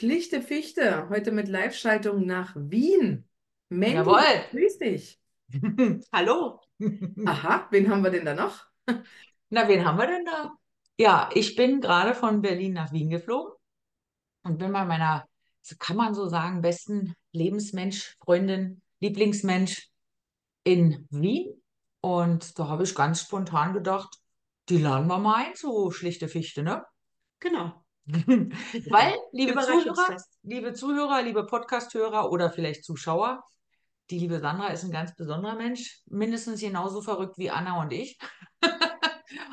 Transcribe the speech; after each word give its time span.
Schlichte 0.00 0.40
Fichte, 0.40 1.10
heute 1.10 1.30
mit 1.30 1.46
Live-Schaltung 1.48 2.24
nach 2.24 2.56
Wien. 2.56 3.28
Mandy, 3.68 3.96
Jawohl. 3.96 4.46
grüß 4.50 4.78
dich. 4.78 5.20
Hallo. 6.10 6.58
Aha, 7.26 7.68
wen 7.70 7.90
haben 7.90 8.02
wir 8.02 8.10
denn 8.10 8.24
da 8.24 8.32
noch? 8.32 8.64
Na, 9.50 9.68
wen 9.68 9.84
haben 9.84 9.98
wir 9.98 10.06
denn 10.06 10.24
da? 10.24 10.54
Ja, 10.96 11.28
ich 11.34 11.54
bin 11.54 11.82
gerade 11.82 12.14
von 12.14 12.40
Berlin 12.40 12.72
nach 12.72 12.94
Wien 12.94 13.10
geflogen 13.10 13.52
und 14.42 14.56
bin 14.56 14.72
bei 14.72 14.86
meiner, 14.86 15.28
so 15.60 15.76
kann 15.78 15.98
man 15.98 16.14
so 16.14 16.28
sagen, 16.28 16.62
besten 16.62 17.14
Lebensmensch, 17.32 18.16
Freundin, 18.24 18.80
Lieblingsmensch 19.00 19.90
in 20.64 21.06
Wien. 21.10 21.62
Und 22.00 22.58
da 22.58 22.68
habe 22.68 22.84
ich 22.84 22.94
ganz 22.94 23.20
spontan 23.20 23.74
gedacht, 23.74 24.16
die 24.70 24.78
laden 24.78 25.08
wir 25.08 25.18
mal 25.18 25.44
ein, 25.44 25.54
so 25.56 25.90
schlichte 25.90 26.28
Fichte, 26.28 26.62
ne? 26.62 26.86
Genau. 27.38 27.84
Weil, 28.90 29.14
liebe 29.32 29.60
Zuhörer, 29.60 30.16
liebe 30.42 30.72
Zuhörer, 30.72 31.22
liebe 31.22 31.46
Podcast-Hörer 31.46 32.30
oder 32.30 32.50
vielleicht 32.50 32.84
Zuschauer, 32.84 33.42
die 34.10 34.18
liebe 34.18 34.40
Sandra 34.40 34.68
ist 34.68 34.84
ein 34.84 34.90
ganz 34.90 35.14
besonderer 35.14 35.54
Mensch, 35.54 36.00
mindestens 36.06 36.60
genauso 36.60 37.02
verrückt 37.02 37.38
wie 37.38 37.50
Anna 37.50 37.80
und 37.80 37.92
ich. 37.92 38.18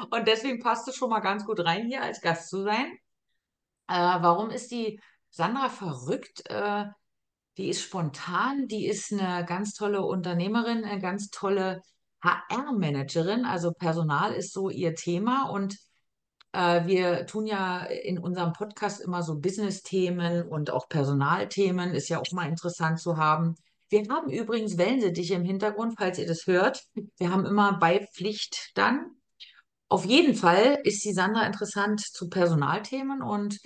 Und 0.09 0.27
deswegen 0.27 0.59
passt 0.59 0.88
es 0.88 0.95
schon 0.95 1.09
mal 1.09 1.20
ganz 1.20 1.45
gut 1.45 1.59
rein, 1.63 1.85
hier 1.85 2.01
als 2.01 2.21
Gast 2.21 2.49
zu 2.49 2.63
sein. 2.63 2.98
Äh, 3.88 3.93
warum 3.93 4.49
ist 4.49 4.71
die 4.71 4.99
Sandra 5.29 5.70
verrückt? 5.70 6.49
Äh, 6.49 6.85
die 7.57 7.70
ist 7.70 7.81
spontan, 7.81 8.67
die 8.67 8.87
ist 8.87 9.12
eine 9.12 9.45
ganz 9.45 9.73
tolle 9.73 10.01
Unternehmerin, 10.03 10.84
eine 10.84 11.01
ganz 11.01 11.29
tolle 11.29 11.81
HR-Managerin. 12.23 13.45
Also 13.45 13.71
Personal 13.71 14.34
ist 14.34 14.53
so 14.53 14.70
ihr 14.70 14.95
Thema 14.95 15.49
und 15.49 15.77
wir 16.57 17.25
tun 17.27 17.45
ja 17.45 17.84
in 17.84 18.17
unserem 18.17 18.53
Podcast 18.53 19.02
immer 19.02 19.21
so 19.23 19.39
Business-Themen 19.39 20.48
und 20.48 20.71
auch 20.71 20.89
Personalthemen. 20.89 21.93
Ist 21.93 22.09
ja 22.09 22.20
auch 22.20 22.32
mal 22.32 22.49
interessant 22.49 22.99
zu 22.99 23.18
haben. 23.18 23.55
Wir 23.90 24.04
haben 24.09 24.29
übrigens 24.29 24.77
Wellensittiche 24.77 25.35
im 25.35 25.45
Hintergrund, 25.45 25.95
falls 25.98 26.20
ihr 26.20 26.27
das 26.27 26.48
hört. 26.48 26.84
Wir 27.17 27.32
haben 27.32 27.45
immer 27.45 27.77
Beipflicht 27.79 28.71
dann. 28.76 29.12
Auf 29.90 30.04
jeden 30.05 30.35
Fall 30.35 30.79
ist 30.84 31.05
die 31.05 31.13
Sandra 31.13 31.45
interessant 31.45 32.01
zu 32.01 32.29
Personalthemen 32.29 33.21
und 33.21 33.60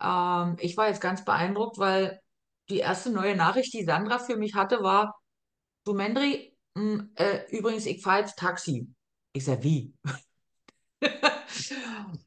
ähm, 0.00 0.56
ich 0.58 0.76
war 0.76 0.88
jetzt 0.88 1.02
ganz 1.02 1.24
beeindruckt, 1.24 1.78
weil 1.78 2.20
die 2.70 2.78
erste 2.78 3.10
neue 3.10 3.36
Nachricht, 3.36 3.74
die 3.74 3.84
Sandra 3.84 4.18
für 4.18 4.36
mich 4.36 4.54
hatte, 4.54 4.82
war, 4.82 5.14
du 5.84 5.92
Mendri, 5.94 6.56
mh, 6.74 7.08
äh, 7.16 7.40
übrigens, 7.50 7.86
ich 7.86 8.02
fahre 8.02 8.20
jetzt 8.20 8.38
Taxi. 8.38 8.88
Ich 9.32 9.44
sag, 9.44 9.62
wie? 9.62 9.92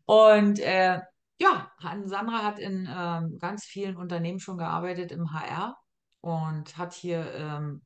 Und 0.05 0.59
äh, 0.59 0.99
ja, 1.39 1.71
Sandra 2.05 2.43
hat 2.43 2.59
in 2.59 2.87
ähm, 2.91 3.37
ganz 3.39 3.65
vielen 3.65 3.95
Unternehmen 3.95 4.39
schon 4.39 4.57
gearbeitet 4.57 5.11
im 5.11 5.31
HR 5.31 5.77
und 6.21 6.77
hat 6.77 6.93
hier 6.93 7.31
ähm, 7.33 7.81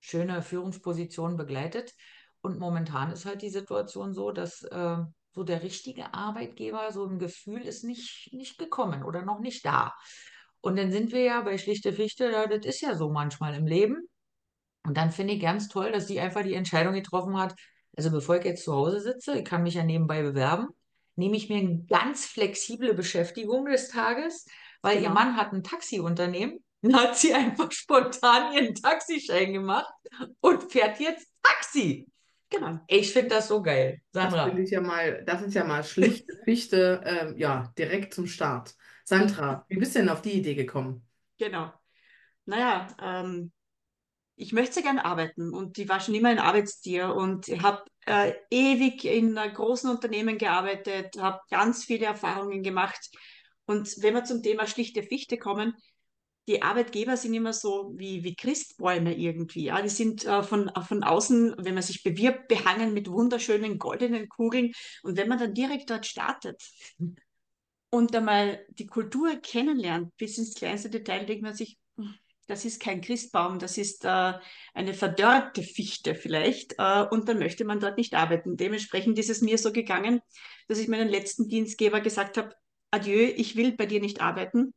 schöne 0.00 0.42
Führungspositionen 0.42 1.36
begleitet. 1.36 1.94
Und 2.42 2.58
momentan 2.58 3.10
ist 3.10 3.26
halt 3.26 3.42
die 3.42 3.50
Situation 3.50 4.14
so, 4.14 4.32
dass 4.32 4.62
äh, 4.62 4.98
so 5.32 5.44
der 5.44 5.62
richtige 5.62 6.12
Arbeitgeber, 6.14 6.90
so 6.92 7.06
ein 7.06 7.18
Gefühl 7.18 7.62
ist 7.62 7.84
nicht, 7.84 8.32
nicht 8.32 8.58
gekommen 8.58 9.04
oder 9.04 9.22
noch 9.22 9.40
nicht 9.40 9.64
da. 9.64 9.94
Und 10.60 10.76
dann 10.76 10.92
sind 10.92 11.12
wir 11.12 11.22
ja 11.22 11.40
bei 11.40 11.56
Schlichte 11.56 11.92
Fichte, 11.92 12.30
das 12.30 12.66
ist 12.66 12.80
ja 12.82 12.94
so 12.94 13.10
manchmal 13.10 13.54
im 13.54 13.66
Leben. 13.66 13.96
Und 14.84 14.96
dann 14.96 15.10
finde 15.10 15.34
ich 15.34 15.40
ganz 15.40 15.68
toll, 15.68 15.92
dass 15.92 16.06
die 16.06 16.20
einfach 16.20 16.42
die 16.42 16.54
Entscheidung 16.54 16.94
getroffen 16.94 17.38
hat, 17.38 17.54
also 17.96 18.10
bevor 18.10 18.36
ich 18.36 18.44
jetzt 18.44 18.64
zu 18.64 18.74
Hause 18.74 19.00
sitze, 19.00 19.38
ich 19.38 19.44
kann 19.44 19.62
mich 19.62 19.74
ja 19.74 19.84
nebenbei 19.84 20.22
bewerben, 20.22 20.68
nehme 21.20 21.36
ich 21.36 21.48
mir 21.48 21.58
eine 21.58 21.84
ganz 21.88 22.26
flexible 22.26 22.94
Beschäftigung 22.94 23.66
des 23.66 23.88
Tages, 23.90 24.46
weil 24.82 25.02
ihr 25.02 25.08
Genau. 25.08 25.14
Mann 25.14 25.36
hat 25.36 25.52
ein 25.52 25.62
Taxiunternehmen. 25.62 26.64
Dann 26.82 26.96
hat 26.96 27.16
sie 27.18 27.34
einfach 27.34 27.70
spontan 27.72 28.54
ihren 28.54 28.74
Taxischein 28.74 29.52
gemacht 29.52 29.92
und 30.40 30.72
fährt 30.72 30.98
jetzt 30.98 31.28
Taxi. 31.42 32.08
Genau. 32.50 32.80
Ich 32.88 33.12
finde 33.12 33.28
das 33.36 33.48
so 33.48 33.62
geil. 33.62 34.00
Das 34.12 34.32
Sandra. 34.32 34.46
finde 34.48 34.62
ich 34.62 34.70
ja 34.70 34.80
mal, 34.80 35.24
das 35.24 35.42
ist 35.42 35.54
ja 35.54 35.64
mal 35.64 35.84
schlichte 35.84 36.36
Fichte, 36.44 37.00
ähm, 37.04 37.36
ja, 37.38 37.72
direkt 37.78 38.14
zum 38.14 38.26
Start. 38.26 38.74
Sandra, 39.04 39.64
wie 39.68 39.76
bist 39.76 39.94
du 39.94 40.00
denn 40.00 40.08
auf 40.08 40.22
die 40.22 40.32
Idee 40.32 40.54
gekommen? 40.54 41.06
Genau. 41.38 41.72
Naja, 42.46 42.88
ähm, 43.00 43.52
ich 44.40 44.52
möchte 44.52 44.74
sehr 44.74 44.82
gerne 44.82 45.04
arbeiten 45.04 45.52
und 45.52 45.76
ich 45.78 45.88
war 45.88 46.00
schon 46.00 46.14
immer 46.14 46.30
ein 46.30 46.38
Arbeitstier 46.38 47.14
und 47.14 47.46
habe 47.62 47.84
äh, 48.06 48.32
ewig 48.50 49.04
in 49.04 49.36
äh, 49.36 49.50
großen 49.50 49.90
Unternehmen 49.90 50.38
gearbeitet, 50.38 51.16
habe 51.18 51.40
ganz 51.50 51.84
viele 51.84 52.06
Erfahrungen 52.06 52.62
gemacht. 52.62 53.10
Und 53.66 53.94
wenn 54.02 54.14
wir 54.14 54.24
zum 54.24 54.42
Thema 54.42 54.66
schlichte 54.66 55.02
Fichte 55.02 55.36
kommen, 55.36 55.74
die 56.48 56.62
Arbeitgeber 56.62 57.18
sind 57.18 57.34
immer 57.34 57.52
so 57.52 57.92
wie, 57.96 58.24
wie 58.24 58.34
Christbäume 58.34 59.14
irgendwie. 59.14 59.64
Ja? 59.64 59.82
Die 59.82 59.90
sind 59.90 60.24
äh, 60.24 60.42
von, 60.42 60.70
von 60.88 61.04
außen, 61.04 61.56
wenn 61.58 61.74
man 61.74 61.82
sich 61.82 62.02
bewirbt, 62.02 62.48
behangen 62.48 62.94
mit 62.94 63.10
wunderschönen 63.10 63.78
goldenen 63.78 64.28
Kugeln. 64.28 64.72
Und 65.02 65.18
wenn 65.18 65.28
man 65.28 65.38
dann 65.38 65.52
direkt 65.54 65.90
dort 65.90 66.06
startet 66.06 66.62
und 67.90 68.16
einmal 68.16 68.64
die 68.70 68.86
Kultur 68.86 69.36
kennenlernt, 69.36 70.16
bis 70.16 70.38
ins 70.38 70.54
kleinste 70.54 70.88
Detail, 70.88 71.26
denkt 71.26 71.42
man 71.42 71.54
sich, 71.54 71.72
"Hm, 71.72 71.79
das 72.50 72.64
ist 72.64 72.80
kein 72.80 73.00
Christbaum, 73.00 73.58
das 73.58 73.78
ist 73.78 74.04
äh, 74.04 74.34
eine 74.74 74.94
verdörrte 74.94 75.62
Fichte 75.62 76.14
vielleicht. 76.14 76.74
Äh, 76.78 77.06
und 77.10 77.28
dann 77.28 77.38
möchte 77.38 77.64
man 77.64 77.80
dort 77.80 77.96
nicht 77.96 78.14
arbeiten. 78.14 78.56
Dementsprechend 78.56 79.18
ist 79.18 79.30
es 79.30 79.40
mir 79.40 79.56
so 79.56 79.72
gegangen, 79.72 80.20
dass 80.68 80.78
ich 80.78 80.88
meinen 80.88 81.08
letzten 81.08 81.48
Dienstgeber 81.48 82.00
gesagt 82.00 82.36
habe, 82.36 82.54
adieu, 82.90 83.32
ich 83.36 83.56
will 83.56 83.72
bei 83.72 83.86
dir 83.86 84.00
nicht 84.00 84.20
arbeiten. 84.20 84.74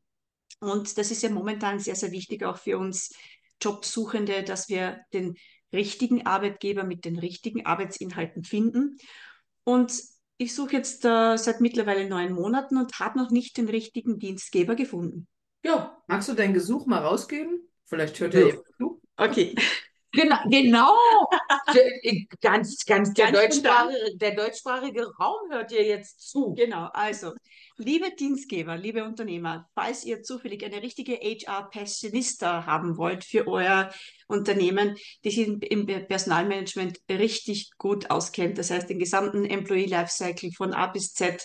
Und 0.60 0.98
das 0.98 1.12
ist 1.12 1.24
ja 1.24 1.30
momentan 1.30 1.80
sehr, 1.80 1.96
sehr 1.96 2.12
wichtig 2.12 2.44
auch 2.44 2.58
für 2.58 2.78
uns 2.78 3.14
Jobsuchende, 3.62 4.44
dass 4.44 4.70
wir 4.70 5.02
den 5.14 5.36
richtigen 5.74 6.26
Arbeitgeber 6.26 6.84
mit 6.84 7.06
den 7.06 7.18
richtigen 7.18 7.66
Arbeitsinhalten 7.66 8.44
finden. 8.44 8.98
Und 9.64 9.94
ich 10.38 10.54
suche 10.54 10.74
jetzt 10.74 11.06
äh, 11.06 11.38
seit 11.38 11.62
mittlerweile 11.62 12.08
neun 12.08 12.34
Monaten 12.34 12.78
und 12.78 13.00
habe 13.00 13.18
noch 13.18 13.32
nicht 13.32 13.58
den 13.58 13.68
richtigen 13.68 14.20
Dienstgeber 14.20 14.76
gefunden. 14.76 15.28
Ja, 15.64 15.98
Magst 16.08 16.28
du 16.30 16.34
dein 16.34 16.54
Gesuch 16.54 16.86
mal 16.86 17.00
rausgeben? 17.00 17.68
Vielleicht 17.86 18.20
hört 18.20 18.34
ja 18.34 18.42
Ja. 18.42 18.46
jemand 18.48 18.66
zu. 18.78 19.02
Okay. 19.18 19.56
genau, 20.12 20.38
genau. 20.50 20.98
Der- 21.74 22.26
ganz, 22.42 22.84
ganz, 22.86 23.14
der, 23.14 23.32
Ganz 23.32 23.62
deutschsprachige, 23.62 24.18
der 24.18 24.36
deutschsprachige 24.36 25.08
Raum 25.18 25.50
hört 25.52 25.72
dir 25.72 25.84
jetzt 25.84 26.30
zu. 26.30 26.54
Genau, 26.56 26.90
also, 26.94 27.32
liebe 27.78 28.12
Dienstgeber, 28.12 28.76
liebe 28.78 29.04
Unternehmer, 29.06 29.70
falls 29.74 30.04
ihr 30.04 30.22
zufällig 30.24 30.64
eine 30.66 30.82
richtige 30.82 31.14
HR-Passionista 31.16 32.66
haben 32.66 32.98
wollt 32.98 33.24
für 33.24 33.48
euer 33.48 33.92
Unternehmen, 34.28 34.96
die 35.24 35.32
sich 35.32 35.48
im- 35.48 35.62
im 35.62 35.86
Personalmanagement 36.08 37.00
richtig 37.10 37.72
gut 37.78 38.10
auskennt, 38.12 38.58
das 38.58 38.70
heißt 38.72 38.90
den 38.90 39.00
gesamten 39.00 39.46
Employee 39.46 39.86
Lifecycle 39.86 40.52
von 40.56 40.74
A 40.74 40.88
bis 40.88 41.14
Z 41.14 41.42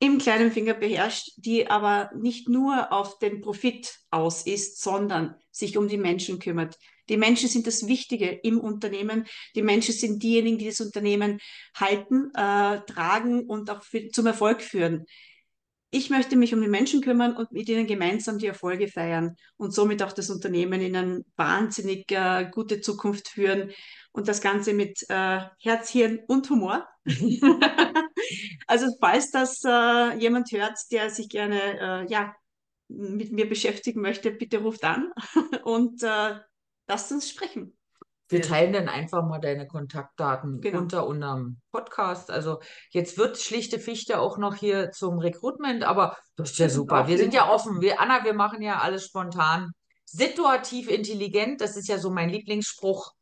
im 0.00 0.18
kleinen 0.18 0.50
Finger 0.50 0.74
beherrscht, 0.74 1.32
die 1.36 1.68
aber 1.68 2.10
nicht 2.16 2.48
nur 2.48 2.90
auf 2.90 3.18
den 3.18 3.42
Profit 3.42 3.98
aus 4.10 4.46
ist, 4.46 4.80
sondern 4.80 5.34
sich 5.50 5.76
um 5.76 5.88
die 5.88 5.98
Menschen 5.98 6.38
kümmert. 6.38 6.76
Die 7.10 7.18
Menschen 7.18 7.50
sind 7.50 7.66
das 7.66 7.86
Wichtige 7.86 8.30
im 8.30 8.58
Unternehmen. 8.58 9.26
Die 9.54 9.62
Menschen 9.62 9.92
sind 9.92 10.22
diejenigen, 10.22 10.56
die 10.56 10.68
das 10.68 10.80
Unternehmen 10.80 11.38
halten, 11.74 12.30
äh, 12.34 12.80
tragen 12.80 13.44
und 13.46 13.68
auch 13.68 13.82
für, 13.82 14.08
zum 14.08 14.26
Erfolg 14.26 14.62
führen. 14.62 15.04
Ich 15.90 16.08
möchte 16.08 16.36
mich 16.36 16.54
um 16.54 16.62
die 16.62 16.68
Menschen 16.68 17.02
kümmern 17.02 17.36
und 17.36 17.52
mit 17.52 17.68
ihnen 17.68 17.86
gemeinsam 17.86 18.38
die 18.38 18.46
Erfolge 18.46 18.88
feiern 18.88 19.36
und 19.56 19.74
somit 19.74 20.02
auch 20.02 20.12
das 20.12 20.30
Unternehmen 20.30 20.80
in 20.80 20.96
eine 20.96 21.24
wahnsinnig 21.36 22.10
äh, 22.12 22.48
gute 22.50 22.80
Zukunft 22.80 23.28
führen 23.28 23.72
und 24.12 24.28
das 24.28 24.40
Ganze 24.40 24.72
mit 24.72 25.02
äh, 25.10 25.40
Herz, 25.58 25.90
Hirn 25.90 26.20
und 26.26 26.48
Humor. 26.48 26.88
also 28.66 28.86
falls 29.00 29.30
das 29.30 29.62
äh, 29.64 30.16
jemand 30.18 30.50
hört, 30.52 30.78
der 30.90 31.10
sich 31.10 31.28
gerne 31.28 31.60
äh, 32.04 32.10
ja, 32.10 32.34
mit 32.88 33.32
mir 33.32 33.48
beschäftigen 33.48 34.00
möchte, 34.00 34.30
bitte 34.32 34.58
ruft 34.58 34.84
an 34.84 35.12
und 35.64 36.02
äh, 36.02 36.36
lasst 36.88 37.12
uns 37.12 37.28
sprechen. 37.28 37.76
Wir 38.28 38.42
teilen 38.42 38.72
dann 38.72 38.88
einfach 38.88 39.26
mal 39.26 39.40
deine 39.40 39.66
Kontaktdaten 39.66 40.60
Genau. 40.60 40.78
unter 40.78 41.06
unserem 41.06 41.60
Podcast. 41.72 42.30
Also 42.30 42.60
jetzt 42.90 43.18
wird 43.18 43.38
schlichte 43.38 43.80
Fichte 43.80 44.20
auch 44.20 44.38
noch 44.38 44.54
hier 44.54 44.92
zum 44.92 45.18
Recruitment, 45.18 45.82
aber 45.82 46.16
das 46.36 46.52
ist 46.52 46.58
ja 46.58 46.68
super. 46.68 47.08
Wir 47.08 47.18
sind 47.18 47.34
ja 47.34 47.50
offen. 47.50 47.80
Wir, 47.80 48.00
Anna, 48.00 48.22
wir 48.24 48.34
machen 48.34 48.62
ja 48.62 48.78
alles 48.78 49.04
spontan. 49.06 49.72
Situativ 50.04 50.88
intelligent, 50.88 51.60
das 51.60 51.76
ist 51.76 51.88
ja 51.88 51.98
so 51.98 52.10
mein 52.10 52.30
Lieblingsspruch, 52.30 53.12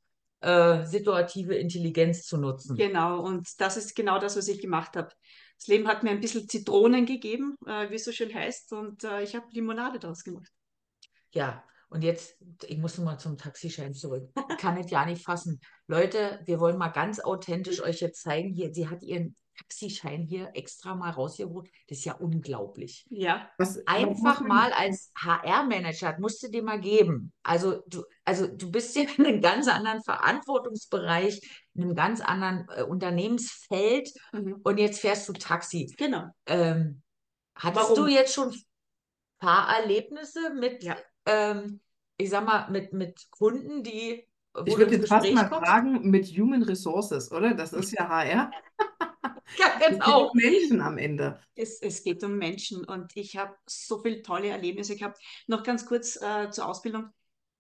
äh, 0.40 0.84
situative 0.84 1.54
Intelligenz 1.54 2.24
zu 2.24 2.38
nutzen. 2.38 2.76
Genau, 2.76 3.20
und 3.20 3.48
das 3.60 3.76
ist 3.76 3.94
genau 3.94 4.18
das, 4.18 4.36
was 4.36 4.48
ich 4.48 4.60
gemacht 4.60 4.96
habe. 4.96 5.10
Das 5.58 5.66
Leben 5.66 5.88
hat 5.88 6.02
mir 6.02 6.10
ein 6.10 6.20
bisschen 6.20 6.48
Zitronen 6.48 7.06
gegeben, 7.06 7.56
äh, 7.66 7.90
wie 7.90 7.96
es 7.96 8.04
so 8.04 8.12
schön 8.12 8.32
heißt, 8.32 8.72
und 8.72 9.02
äh, 9.04 9.22
ich 9.22 9.34
habe 9.34 9.46
Limonade 9.50 9.98
daraus 9.98 10.22
gemacht. 10.22 10.50
Ja, 11.32 11.64
und 11.90 12.04
jetzt, 12.04 12.36
ich 12.66 12.78
muss 12.78 12.98
noch 12.98 13.04
mal 13.04 13.18
zum 13.18 13.36
Taxischein 13.36 13.94
zurück. 13.94 14.30
Ich 14.50 14.58
kann 14.58 14.76
es 14.76 14.90
ja 14.90 15.06
nicht 15.06 15.24
fassen. 15.24 15.60
Leute, 15.86 16.40
wir 16.44 16.60
wollen 16.60 16.76
mal 16.76 16.88
ganz 16.88 17.18
authentisch 17.18 17.82
euch 17.82 18.00
jetzt 18.00 18.22
zeigen. 18.22 18.52
Hier, 18.52 18.72
sie 18.72 18.88
hat 18.88 19.02
ihren 19.02 19.34
Taxischein 19.58 20.22
hier 20.22 20.50
extra 20.54 20.94
mal 20.94 21.10
rausgeholt. 21.10 21.68
Das 21.88 21.98
ist 21.98 22.04
ja 22.04 22.14
unglaublich. 22.14 23.06
Ja. 23.10 23.50
Was, 23.58 23.84
Einfach 23.86 24.40
was 24.40 24.46
mal 24.46 24.72
als 24.72 25.10
HR-Manager, 25.18 26.12
das 26.12 26.20
musst 26.20 26.42
du 26.42 26.48
dir 26.48 26.62
mal 26.62 26.80
geben. 26.80 27.32
Also 27.42 27.82
du, 27.88 28.04
also 28.24 28.46
du 28.46 28.70
bist 28.70 28.94
ja 28.96 29.02
in 29.16 29.26
einem 29.26 29.40
ganz 29.40 29.66
anderen 29.68 30.02
Verantwortungsbereich, 30.02 31.40
in 31.74 31.82
einem 31.82 31.94
ganz 31.94 32.20
anderen 32.20 32.66
äh, 32.76 32.82
Unternehmensfeld 32.82 34.10
Mhm. 34.32 34.60
und 34.62 34.78
jetzt 34.78 35.00
fährst 35.00 35.28
du 35.28 35.32
Taxi. 35.32 35.94
Genau. 35.98 36.24
Ähm, 36.46 37.02
hattest 37.54 37.90
Warum? 37.90 38.06
du 38.06 38.06
jetzt 38.12 38.34
schon 38.34 38.54
Fahrerlebnisse 39.40 40.54
mit, 40.54 40.82
Ja. 40.82 40.96
ähm, 41.26 41.80
ich 42.16 42.30
sag 42.30 42.44
mal, 42.44 42.68
mit, 42.70 42.92
mit 42.92 43.28
Kunden, 43.30 43.82
die, 43.82 44.26
wo 44.54 44.64
Ich 44.66 44.76
würde 44.76 44.96
jetzt 44.96 45.08
fast 45.08 45.30
mal 45.32 45.48
kommst? 45.48 45.66
fragen 45.68 46.10
mit 46.10 46.26
Human 46.26 46.62
Resources, 46.62 47.30
oder? 47.30 47.54
Das 47.54 47.72
ist 47.72 47.92
ja 47.92 48.08
HR. 48.08 48.50
Ja, 49.58 49.66
Es 49.80 49.98
geht 50.00 50.00
genau. 50.00 50.26
um 50.30 50.30
Menschen 50.34 50.80
am 50.80 50.98
Ende. 50.98 51.40
Es, 51.54 51.80
es 51.80 52.04
geht 52.04 52.22
um 52.22 52.36
Menschen 52.36 52.84
und 52.84 53.16
ich 53.16 53.36
habe 53.36 53.54
so 53.66 54.00
viele 54.02 54.22
tolle 54.22 54.48
Erlebnisse 54.48 54.96
gehabt. 54.96 55.18
Noch 55.46 55.62
ganz 55.62 55.86
kurz 55.86 56.16
äh, 56.20 56.50
zur 56.50 56.66
Ausbildung. 56.68 57.10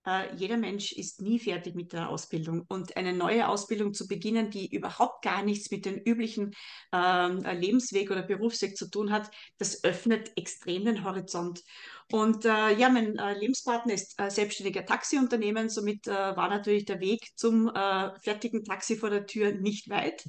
Äh, 0.06 0.34
jeder 0.36 0.56
Mensch 0.56 0.92
ist 0.92 1.20
nie 1.20 1.38
fertig 1.40 1.74
mit 1.74 1.92
der 1.92 2.08
Ausbildung 2.08 2.64
und 2.68 2.96
eine 2.96 3.12
neue 3.12 3.48
Ausbildung 3.48 3.92
zu 3.92 4.06
beginnen, 4.06 4.50
die 4.50 4.72
überhaupt 4.74 5.24
gar 5.24 5.42
nichts 5.42 5.70
mit 5.72 5.84
dem 5.84 5.96
üblichen 5.96 6.54
ähm, 6.92 7.40
Lebensweg 7.42 8.10
oder 8.10 8.22
Berufsweg 8.22 8.76
zu 8.76 8.88
tun 8.88 9.10
hat, 9.10 9.30
das 9.58 9.82
öffnet 9.82 10.30
extrem 10.36 10.84
den 10.84 11.04
Horizont. 11.04 11.64
Und 12.10 12.44
äh, 12.44 12.74
ja, 12.76 12.88
mein 12.88 13.18
äh, 13.18 13.34
Lebenspartner 13.38 13.92
ist 13.94 14.18
äh, 14.20 14.30
selbstständiger 14.30 14.86
Taxiunternehmen, 14.86 15.68
somit 15.68 16.06
äh, 16.06 16.10
war 16.12 16.48
natürlich 16.48 16.84
der 16.84 17.00
Weg 17.00 17.32
zum 17.36 17.68
äh, 17.68 18.18
fertigen 18.20 18.64
Taxi 18.64 18.96
vor 18.96 19.10
der 19.10 19.26
Tür 19.26 19.52
nicht 19.52 19.90
weit. 19.90 20.24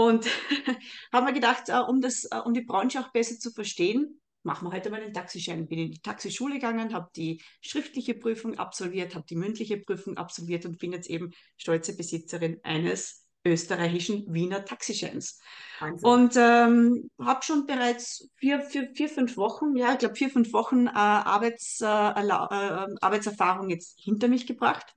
Und 0.00 0.26
haben 1.12 1.26
wir 1.26 1.32
gedacht, 1.32 1.68
äh, 1.68 1.78
um, 1.78 2.00
das, 2.00 2.24
äh, 2.24 2.38
um 2.38 2.54
die 2.54 2.62
Branche 2.62 3.00
auch 3.00 3.12
besser 3.12 3.38
zu 3.38 3.50
verstehen, 3.50 4.20
machen 4.42 4.66
wir 4.66 4.72
heute 4.72 4.90
mal 4.90 5.00
den 5.00 5.12
Taxischein. 5.12 5.68
Bin 5.68 5.78
in 5.78 5.92
die 5.92 6.00
Taxischule 6.00 6.54
gegangen, 6.54 6.94
habe 6.94 7.10
die 7.14 7.42
schriftliche 7.60 8.14
Prüfung 8.14 8.58
absolviert, 8.58 9.14
habe 9.14 9.26
die 9.28 9.36
mündliche 9.36 9.76
Prüfung 9.76 10.16
absolviert 10.16 10.64
und 10.64 10.78
bin 10.78 10.92
jetzt 10.92 11.10
eben 11.10 11.32
stolze 11.58 11.94
Besitzerin 11.96 12.58
eines 12.62 13.26
österreichischen 13.44 14.32
Wiener 14.32 14.64
Taxischeins. 14.64 15.38
Wahnsinn. 15.78 16.08
Und 16.08 16.36
ähm, 16.36 17.10
habe 17.20 17.42
schon 17.42 17.66
bereits 17.66 18.28
vier, 18.36 18.60
vier, 18.62 18.90
vier, 18.94 19.08
fünf 19.08 19.36
Wochen, 19.36 19.76
ja, 19.76 19.92
ich 19.92 19.98
glaube 19.98 20.14
vier, 20.14 20.30
fünf 20.30 20.52
Wochen 20.54 20.86
äh, 20.86 20.90
Arbeits, 20.90 21.80
äh, 21.80 21.84
Erla- 21.84 22.86
äh, 22.86 22.94
Arbeitserfahrung 23.00 23.68
jetzt 23.68 23.98
hinter 24.00 24.28
mich 24.28 24.46
gebracht. 24.46 24.94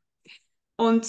Und 0.77 1.05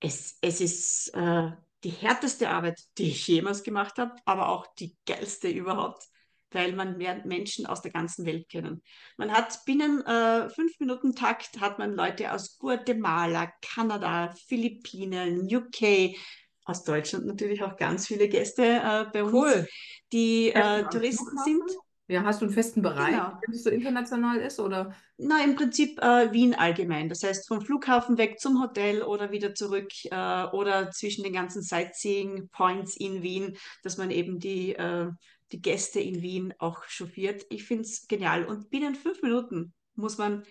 es, 0.00 0.38
es 0.40 0.60
ist 0.60 1.14
äh, 1.14 1.52
die 1.84 1.90
härteste 1.90 2.50
Arbeit, 2.50 2.80
die 2.98 3.08
ich 3.08 3.26
jemals 3.26 3.62
gemacht 3.62 3.98
habe, 3.98 4.14
aber 4.24 4.48
auch 4.48 4.66
die 4.78 4.96
geilste 5.06 5.48
überhaupt, 5.48 6.04
weil 6.50 6.72
man 6.72 6.98
lernt 6.98 7.26
Menschen 7.26 7.66
aus 7.66 7.80
der 7.80 7.92
ganzen 7.92 8.26
Welt 8.26 8.48
kennen. 8.48 8.82
Man 9.16 9.32
hat 9.32 9.64
binnen 9.64 10.04
äh, 10.04 10.50
fünf 10.50 10.78
Minuten 10.80 11.14
Takt 11.14 11.60
hat 11.60 11.78
man 11.78 11.94
Leute 11.94 12.32
aus 12.32 12.58
Guatemala, 12.58 13.52
Kanada, 13.62 14.34
Philippinen, 14.46 15.48
UK, 15.52 16.16
aus 16.64 16.84
Deutschland 16.84 17.26
natürlich 17.26 17.62
auch 17.62 17.76
ganz 17.76 18.06
viele 18.06 18.28
Gäste 18.28 18.62
äh, 18.62 19.06
bei 19.12 19.24
uns, 19.24 19.32
Cool. 19.32 19.68
die 20.12 20.50
Fährst 20.52 20.86
äh, 20.86 20.90
Touristen 20.90 21.38
sind. 21.44 21.70
Ja, 22.10 22.24
hast 22.24 22.40
du 22.40 22.46
einen 22.46 22.54
festen 22.54 22.82
Bereich, 22.82 23.12
Genau. 23.12 23.38
wenn 23.46 23.54
es 23.54 23.62
so 23.62 23.70
international 23.70 24.38
ist, 24.40 24.58
oder? 24.58 24.92
Na, 25.16 25.44
im 25.44 25.54
Prinzip 25.54 26.02
äh, 26.02 26.32
Wien 26.32 26.56
allgemein. 26.56 27.08
Das 27.08 27.22
heißt, 27.22 27.46
vom 27.46 27.60
Flughafen 27.60 28.18
weg 28.18 28.40
zum 28.40 28.60
Hotel 28.60 29.02
oder 29.02 29.30
wieder 29.30 29.54
zurück 29.54 29.92
äh, 30.06 30.44
oder 30.46 30.90
zwischen 30.90 31.22
den 31.22 31.32
ganzen 31.32 31.62
Sightseeing-Points 31.62 32.96
in 32.96 33.22
Wien, 33.22 33.56
dass 33.84 33.96
man 33.96 34.10
eben 34.10 34.40
die, 34.40 34.74
äh, 34.74 35.08
die 35.52 35.62
Gäste 35.62 36.00
in 36.00 36.20
Wien 36.20 36.52
auch 36.58 36.82
chauffiert. 36.86 37.46
Ich 37.48 37.62
finde 37.62 37.84
es 37.84 38.08
genial. 38.08 38.44
Und 38.44 38.70
binnen 38.70 38.96
fünf 38.96 39.22
Minuten 39.22 39.72
muss 39.94 40.18
man 40.18 40.42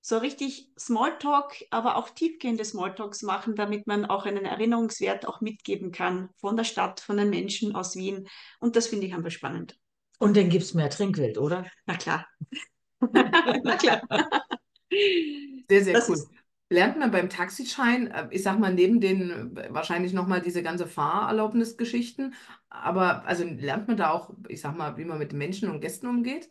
so 0.00 0.18
richtig 0.18 0.68
Smalltalk, 0.78 1.64
aber 1.70 1.96
auch 1.96 2.10
tiefgehende 2.10 2.64
Smalltalks 2.64 3.22
machen, 3.22 3.56
damit 3.56 3.88
man 3.88 4.04
auch 4.04 4.24
einen 4.24 4.44
Erinnerungswert 4.44 5.26
auch 5.26 5.40
mitgeben 5.40 5.90
kann 5.90 6.28
von 6.36 6.56
der 6.56 6.64
Stadt, 6.64 7.00
von 7.00 7.16
den 7.16 7.30
Menschen 7.30 7.74
aus 7.74 7.96
Wien. 7.96 8.28
Und 8.60 8.76
das 8.76 8.86
finde 8.86 9.06
ich 9.06 9.14
einfach 9.14 9.32
spannend. 9.32 9.76
Und 10.22 10.36
dann 10.36 10.50
gibt 10.50 10.62
es 10.62 10.72
mehr 10.74 10.88
Trinkgeld, 10.88 11.36
oder? 11.36 11.66
Na 11.86 11.96
klar. 11.96 12.26
Na 13.64 13.76
klar. 13.76 14.02
Sehr, 15.68 15.82
sehr 15.84 15.94
Das 15.94 16.08
cool. 16.08 16.14
ist- 16.16 16.28
Lernt 16.70 16.96
man 16.98 17.10
beim 17.10 17.28
Taxischein, 17.28 18.06
äh, 18.06 18.28
ich 18.30 18.42
sag 18.44 18.58
mal, 18.58 18.72
neben 18.72 19.00
den 19.00 19.50
wahrscheinlich 19.70 20.12
nochmal 20.14 20.40
diese 20.40 20.62
ganze 20.62 20.86
Fahrerlaubnisgeschichten, 20.86 22.34
aber 22.70 23.26
also 23.26 23.44
lernt 23.44 23.88
man 23.88 23.96
da 23.98 24.10
auch, 24.12 24.30
ich 24.48 24.60
sag 24.62 24.76
mal, 24.76 24.96
wie 24.96 25.04
man 25.04 25.18
mit 25.18 25.32
Menschen 25.34 25.68
und 25.68 25.80
Gästen 25.80 26.06
umgeht? 26.06 26.48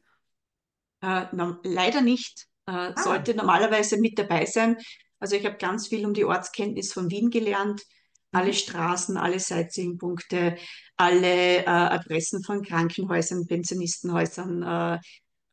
Äh, 1.01 1.25
leider 1.63 2.01
nicht. 2.01 2.45
Äh, 2.67 2.71
Ah. 2.93 3.01
sollte 3.01 3.33
normalerweise 3.33 3.99
mit 3.99 4.19
dabei 4.19 4.45
sein. 4.45 4.77
Also 5.19 5.35
ich 5.37 5.45
habe 5.45 5.57
ganz 5.57 5.87
viel 5.87 6.05
um 6.05 6.13
die 6.13 6.25
Ortskenntnis 6.25 6.91
von 6.93 7.09
Wien 7.09 7.29
gelernt. 7.31 7.81
Alle 8.31 8.49
Mhm. 8.49 8.53
Straßen, 8.53 9.17
alle 9.17 9.39
Sightseeing-Punkte, 9.39 10.57
alle 10.97 11.59
äh, 11.59 11.65
Adressen 11.65 12.43
von 12.43 12.61
Krankenhäusern, 12.63 13.45
Pensionistenhäusern, 13.47 14.63
äh, 14.63 14.99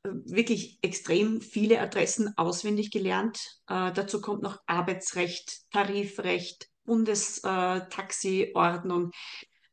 wirklich 0.04 0.78
extrem 0.82 1.40
viele 1.40 1.80
Adressen 1.80 2.32
auswendig 2.36 2.90
gelernt. 2.90 3.38
Äh, 3.68 3.92
dazu 3.92 4.20
kommt 4.20 4.42
noch 4.42 4.60
Arbeitsrecht, 4.66 5.60
Tarifrecht, 5.72 6.66
Bundestaxiordnung. 6.84 9.10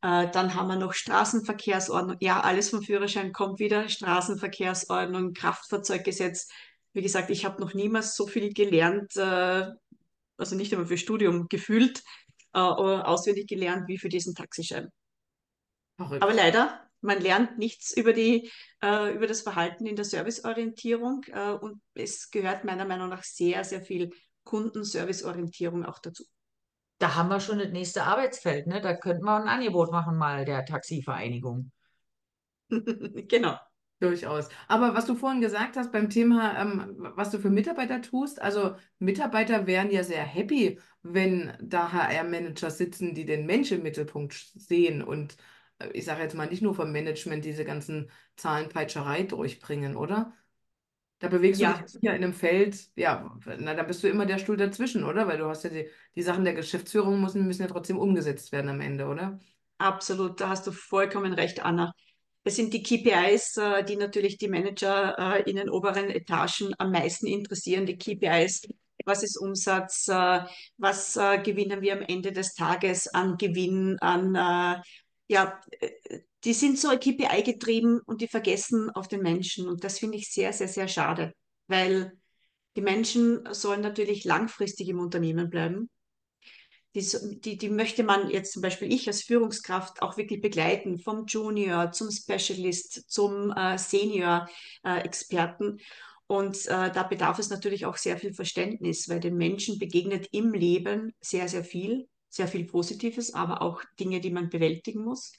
Äh, 0.02 0.28
dann 0.30 0.54
haben 0.54 0.68
wir 0.68 0.76
noch 0.76 0.92
Straßenverkehrsordnung. 0.92 2.16
Ja, 2.20 2.40
alles 2.40 2.68
vom 2.70 2.82
Führerschein 2.82 3.32
kommt 3.32 3.58
wieder. 3.60 3.88
Straßenverkehrsordnung, 3.88 5.32
Kraftfahrzeuggesetz. 5.32 6.48
Wie 6.92 7.02
gesagt, 7.02 7.30
ich 7.30 7.44
habe 7.44 7.60
noch 7.60 7.74
niemals 7.74 8.16
so 8.16 8.26
viel 8.26 8.52
gelernt, 8.52 9.16
äh, 9.16 9.66
also 10.36 10.56
nicht 10.56 10.72
einmal 10.72 10.86
für 10.86 10.98
Studium 10.98 11.46
gefühlt, 11.48 12.02
äh, 12.60 13.02
auswendig 13.02 13.46
gelernt 13.48 13.88
wie 13.88 13.98
für 13.98 14.08
diesen 14.08 14.34
Taxischein. 14.34 14.88
Verrückt. 15.96 16.22
Aber 16.22 16.34
leider, 16.34 16.80
man 17.00 17.20
lernt 17.20 17.58
nichts 17.58 17.96
über 17.96 18.12
die, 18.12 18.50
äh, 18.82 19.14
über 19.14 19.26
das 19.26 19.42
Verhalten 19.42 19.86
in 19.86 19.96
der 19.96 20.04
Serviceorientierung 20.04 21.24
äh, 21.32 21.52
und 21.52 21.80
es 21.94 22.30
gehört 22.30 22.64
meiner 22.64 22.84
Meinung 22.84 23.08
nach 23.08 23.22
sehr, 23.22 23.64
sehr 23.64 23.82
viel 23.82 24.10
Kundenserviceorientierung 24.44 25.84
auch 25.84 25.98
dazu. 25.98 26.24
Da 26.98 27.14
haben 27.14 27.28
wir 27.28 27.40
schon 27.40 27.58
das 27.58 27.70
nächste 27.70 28.04
Arbeitsfeld, 28.04 28.66
ne? 28.66 28.80
Da 28.80 28.94
könnten 28.96 29.24
wir 29.24 29.36
ein 29.36 29.48
Angebot 29.48 29.90
machen, 29.90 30.16
mal 30.16 30.44
der 30.44 30.64
Taxivereinigung. 30.64 31.70
Genau. 33.28 33.56
Durchaus. 33.98 34.50
Aber 34.68 34.94
was 34.94 35.06
du 35.06 35.14
vorhin 35.14 35.40
gesagt 35.40 35.76
hast 35.76 35.90
beim 35.90 36.10
Thema, 36.10 36.58
ähm, 36.60 36.96
was 37.16 37.30
du 37.30 37.38
für 37.38 37.48
Mitarbeiter 37.48 38.02
tust, 38.02 38.42
also 38.42 38.76
Mitarbeiter 38.98 39.66
wären 39.66 39.90
ja 39.90 40.04
sehr 40.04 40.22
happy, 40.22 40.78
wenn 41.02 41.56
da 41.62 41.92
HR-Manager 41.92 42.70
sitzen, 42.70 43.14
die 43.14 43.24
den 43.24 43.46
Mensch 43.46 43.72
im 43.72 43.82
Mittelpunkt 43.82 44.34
sehen 44.34 45.02
und 45.02 45.38
äh, 45.78 45.88
ich 45.92 46.04
sage 46.04 46.22
jetzt 46.22 46.34
mal 46.34 46.46
nicht 46.46 46.60
nur 46.60 46.74
vom 46.74 46.92
Management 46.92 47.46
diese 47.46 47.64
ganzen 47.64 48.10
Zahlenpeitscherei 48.36 49.22
durchbringen, 49.22 49.96
oder? 49.96 50.34
Da 51.20 51.28
bewegst 51.28 51.62
du 51.62 51.66
Ja. 51.66 51.74
dich 51.74 51.98
ja 52.02 52.12
in 52.12 52.24
einem 52.24 52.34
Feld, 52.34 52.90
ja, 52.96 53.38
na, 53.58 53.74
da 53.74 53.82
bist 53.84 54.02
du 54.04 54.08
immer 54.08 54.26
der 54.26 54.38
Stuhl 54.38 54.56
dazwischen, 54.58 55.04
oder? 55.04 55.28
Weil 55.28 55.38
du 55.38 55.46
hast 55.48 55.64
ja 55.64 55.70
die, 55.70 55.88
die 56.16 56.22
Sachen 56.22 56.44
der 56.44 56.54
Geschäftsführung 56.54 57.20
müssen, 57.20 57.46
müssen 57.46 57.62
ja 57.62 57.68
trotzdem 57.68 57.98
umgesetzt 57.98 58.52
werden 58.52 58.70
am 58.70 58.80
Ende, 58.82 59.06
oder? 59.06 59.40
Absolut, 59.78 60.40
da 60.40 60.48
hast 60.50 60.66
du 60.66 60.72
vollkommen 60.72 61.32
recht, 61.34 61.60
Anna. 61.64 61.92
Es 62.46 62.54
sind 62.54 62.72
die 62.72 62.80
KPIs, 62.80 63.56
äh, 63.56 63.82
die 63.82 63.96
natürlich 63.96 64.38
die 64.38 64.46
Manager 64.46 65.18
äh, 65.18 65.50
in 65.50 65.56
den 65.56 65.68
oberen 65.68 66.10
Etagen 66.10 66.72
am 66.78 66.92
meisten 66.92 67.26
interessieren. 67.26 67.86
Die 67.86 67.98
KPIs, 67.98 68.68
was 69.04 69.24
ist 69.24 69.36
Umsatz, 69.36 70.06
äh, 70.06 70.44
was 70.76 71.14
gewinnen 71.42 71.82
wir 71.82 71.94
am 71.94 72.02
Ende 72.02 72.30
des 72.30 72.54
Tages 72.54 73.08
an 73.08 73.36
Gewinn, 73.36 73.98
an, 73.98 74.84
ja, 75.26 75.60
die 76.44 76.52
sind 76.52 76.78
so 76.78 76.90
KPI 76.90 77.42
getrieben 77.42 78.00
und 78.06 78.20
die 78.20 78.28
vergessen 78.28 78.90
auf 78.90 79.08
den 79.08 79.22
Menschen. 79.22 79.68
Und 79.68 79.82
das 79.82 79.98
finde 79.98 80.16
ich 80.18 80.30
sehr, 80.30 80.52
sehr, 80.52 80.68
sehr 80.68 80.86
schade, 80.86 81.32
weil 81.66 82.12
die 82.76 82.82
Menschen 82.82 83.42
sollen 83.52 83.80
natürlich 83.80 84.24
langfristig 84.24 84.88
im 84.88 85.00
Unternehmen 85.00 85.50
bleiben 85.50 85.90
die, 86.96 87.40
die, 87.40 87.58
die 87.58 87.68
möchte 87.68 88.02
man 88.02 88.30
jetzt 88.30 88.52
zum 88.52 88.62
Beispiel 88.62 88.92
ich 88.92 89.06
als 89.06 89.22
Führungskraft 89.22 90.00
auch 90.00 90.16
wirklich 90.16 90.40
begleiten, 90.40 90.98
vom 90.98 91.26
Junior 91.26 91.92
zum 91.92 92.10
Specialist, 92.10 93.10
zum 93.10 93.52
äh, 93.52 93.76
Senior-Experten. 93.76 95.78
Und 96.26 96.66
äh, 96.66 96.90
da 96.90 97.02
bedarf 97.02 97.38
es 97.38 97.50
natürlich 97.50 97.86
auch 97.86 97.98
sehr 97.98 98.16
viel 98.16 98.32
Verständnis, 98.32 99.08
weil 99.08 99.20
den 99.20 99.36
Menschen 99.36 99.78
begegnet 99.78 100.28
im 100.32 100.54
Leben 100.54 101.14
sehr, 101.20 101.48
sehr 101.48 101.64
viel, 101.64 102.08
sehr 102.30 102.48
viel 102.48 102.64
Positives, 102.64 103.34
aber 103.34 103.62
auch 103.62 103.82
Dinge, 104.00 104.20
die 104.20 104.30
man 104.30 104.48
bewältigen 104.48 105.04
muss. 105.04 105.32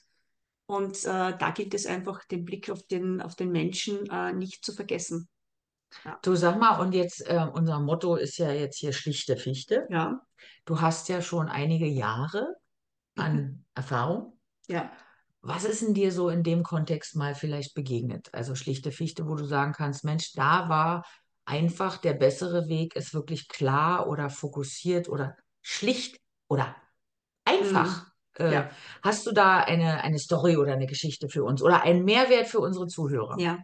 Und 0.66 1.04
äh, 1.04 1.36
da 1.36 1.50
gilt 1.50 1.74
es 1.74 1.86
einfach, 1.86 2.24
den 2.24 2.44
Blick 2.44 2.70
auf 2.70 2.82
den, 2.84 3.20
auf 3.20 3.34
den 3.34 3.50
Menschen 3.50 4.08
äh, 4.10 4.32
nicht 4.32 4.64
zu 4.64 4.72
vergessen. 4.72 5.28
Du 6.22 6.34
sag 6.34 6.58
mal, 6.58 6.80
und 6.80 6.92
jetzt, 6.92 7.26
äh, 7.28 7.46
unser 7.52 7.80
Motto 7.80 8.16
ist 8.16 8.38
ja 8.38 8.50
jetzt 8.50 8.78
hier 8.78 8.92
schlichte 8.92 9.36
Fichte. 9.36 9.86
Ja, 9.90 10.20
Du 10.64 10.80
hast 10.80 11.08
ja 11.08 11.22
schon 11.22 11.48
einige 11.48 11.86
Jahre 11.86 12.54
an 13.16 13.64
Erfahrung. 13.74 14.38
ja. 14.68 14.90
Was 15.40 15.64
ist 15.64 15.82
denn 15.82 15.94
dir 15.94 16.10
so 16.12 16.30
in 16.30 16.42
dem 16.42 16.62
Kontext 16.62 17.14
mal 17.16 17.34
vielleicht 17.34 17.74
begegnet? 17.74 18.28
Also 18.34 18.54
schlichte 18.54 18.90
Fichte, 18.90 19.26
wo 19.28 19.36
du 19.36 19.44
sagen 19.44 19.72
kannst, 19.72 20.04
Mensch, 20.04 20.32
da 20.32 20.68
war 20.68 21.04
einfach 21.44 21.96
der 21.96 22.14
bessere 22.14 22.68
Weg, 22.68 22.96
ist 22.96 23.14
wirklich 23.14 23.48
klar 23.48 24.08
oder 24.08 24.30
fokussiert 24.30 25.08
oder 25.08 25.36
schlicht 25.62 26.18
oder 26.48 26.76
einfach. 27.44 28.08
Äh, 28.34 28.52
Ja. 28.52 28.70
Hast 29.02 29.26
du 29.26 29.32
da 29.32 29.58
eine, 29.58 30.02
eine 30.02 30.18
Story 30.18 30.56
oder 30.56 30.72
eine 30.72 30.86
Geschichte 30.86 31.28
für 31.28 31.44
uns 31.44 31.62
oder 31.62 31.82
einen 31.82 32.04
Mehrwert 32.04 32.48
für 32.48 32.60
unsere 32.60 32.86
Zuhörer? 32.88 33.38
Ja. 33.38 33.58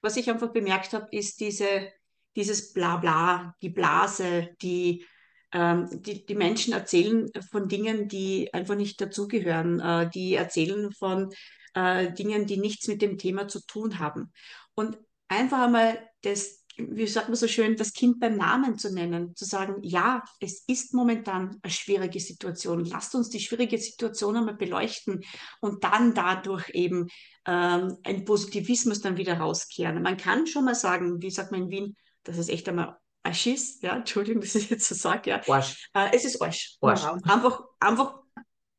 Was 0.00 0.16
ich 0.16 0.30
einfach 0.30 0.52
bemerkt 0.52 0.92
habe, 0.92 1.08
ist 1.10 1.40
diese, 1.40 1.90
dieses 2.36 2.72
Blabla, 2.72 3.54
die 3.62 3.70
Blase, 3.70 4.50
die, 4.62 5.04
ähm, 5.52 5.88
die, 6.02 6.24
die 6.24 6.34
Menschen 6.34 6.72
erzählen 6.72 7.30
von 7.50 7.68
Dingen, 7.68 8.08
die 8.08 8.52
einfach 8.54 8.76
nicht 8.76 9.00
dazugehören. 9.00 9.80
Äh, 9.80 10.10
die 10.10 10.34
erzählen 10.34 10.92
von 10.92 11.30
äh, 11.74 12.12
Dingen, 12.12 12.46
die 12.46 12.58
nichts 12.58 12.86
mit 12.88 13.02
dem 13.02 13.18
Thema 13.18 13.48
zu 13.48 13.64
tun 13.66 13.98
haben. 13.98 14.32
Und 14.74 14.98
einfach 15.28 15.60
einmal 15.60 15.98
das, 16.22 16.64
wie 16.78 17.06
sagt 17.06 17.28
man 17.28 17.36
so 17.36 17.48
schön, 17.48 17.76
das 17.76 17.92
Kind 17.92 18.20
beim 18.20 18.36
Namen 18.36 18.78
zu 18.78 18.92
nennen, 18.92 19.34
zu 19.34 19.44
sagen, 19.44 19.82
ja, 19.82 20.22
es 20.40 20.64
ist 20.66 20.94
momentan 20.94 21.58
eine 21.60 21.72
schwierige 21.72 22.20
Situation. 22.20 22.84
Lasst 22.84 23.14
uns 23.14 23.28
die 23.30 23.40
schwierige 23.40 23.78
Situation 23.78 24.36
einmal 24.36 24.54
beleuchten 24.54 25.24
und 25.60 25.82
dann 25.82 26.14
dadurch 26.14 26.70
eben 26.70 27.08
ähm, 27.46 27.98
ein 28.04 28.24
Positivismus 28.24 29.00
dann 29.00 29.16
wieder 29.16 29.38
rauskehren. 29.38 30.02
Man 30.02 30.16
kann 30.16 30.46
schon 30.46 30.64
mal 30.64 30.74
sagen, 30.74 31.20
wie 31.20 31.30
sagt 31.30 31.50
man 31.50 31.62
in 31.62 31.70
Wien, 31.70 31.96
das 32.22 32.38
ist 32.38 32.48
echt 32.48 32.68
einmal 32.68 32.96
Arsch 33.24 33.46
ist, 33.46 33.82
ja, 33.82 33.96
Entschuldigung, 33.96 34.40
dass 34.42 34.54
ich 34.54 34.70
jetzt 34.70 34.86
so 34.88 34.94
sage, 34.94 35.30
ja. 35.30 35.40
Arsch. 35.48 35.90
Äh, 35.94 36.10
es 36.12 36.24
ist 36.24 36.40
Arsch. 36.40 36.76
Arsch. 36.80 37.04
Einfach, 37.04 37.62
einfach 37.80 38.14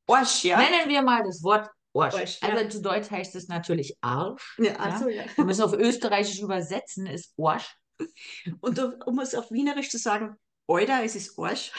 Arsch, 0.07 0.43
ja. 0.43 0.57
Nennen 0.57 0.89
wir 0.89 1.01
mal 1.01 1.23
das 1.23 1.43
Wort 1.43 1.69
Arsch. 1.93 2.15
Arsch, 2.15 2.39
ja. 2.41 2.49
Also 2.49 2.69
zu 2.69 2.81
Deutsch 2.81 3.11
heißt 3.11 3.35
es 3.35 3.47
natürlich 3.47 3.97
Arsch. 4.01 4.57
Ja, 4.59 4.75
also, 4.77 5.09
ja. 5.09 5.23
Wir 5.35 5.45
müssen 5.45 5.63
auf 5.63 5.73
Österreichisch 5.73 6.39
übersetzen, 6.39 7.05
ist 7.05 7.33
Arsch. 7.37 7.75
Und 8.61 8.79
um 9.05 9.19
es 9.19 9.35
auf 9.35 9.51
Wienerisch 9.51 9.89
zu 9.89 9.97
sagen, 9.97 10.35
Alter, 10.67 11.03
es 11.03 11.15
ist 11.15 11.37
Arsch. 11.37 11.71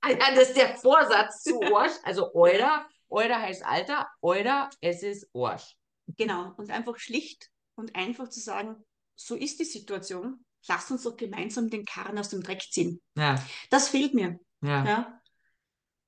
Also 0.00 0.18
das 0.34 0.48
ist 0.48 0.56
der 0.56 0.76
Vorsatz 0.76 1.42
zu 1.42 1.60
Arsch. 1.62 1.92
Also 2.02 2.34
Euder, 2.34 2.86
Euder 3.08 3.40
heißt 3.40 3.64
Alter, 3.64 4.08
Euder, 4.22 4.70
es 4.80 5.02
ist 5.02 5.28
Arsch. 5.34 5.76
Genau. 6.16 6.52
Und 6.56 6.70
einfach 6.70 6.98
schlicht 6.98 7.50
und 7.76 7.94
einfach 7.94 8.28
zu 8.28 8.40
sagen, 8.40 8.76
so 9.14 9.34
ist 9.34 9.60
die 9.60 9.64
Situation. 9.64 10.44
Lasst 10.68 10.90
uns 10.90 11.04
doch 11.04 11.16
gemeinsam 11.16 11.70
den 11.70 11.84
Karren 11.84 12.18
aus 12.18 12.30
dem 12.30 12.42
Dreck 12.42 12.62
ziehen. 12.62 13.00
Ja, 13.16 13.42
Das 13.70 13.88
fehlt 13.88 14.14
mir. 14.14 14.38
ja. 14.62 14.84
Ja. 14.84 15.20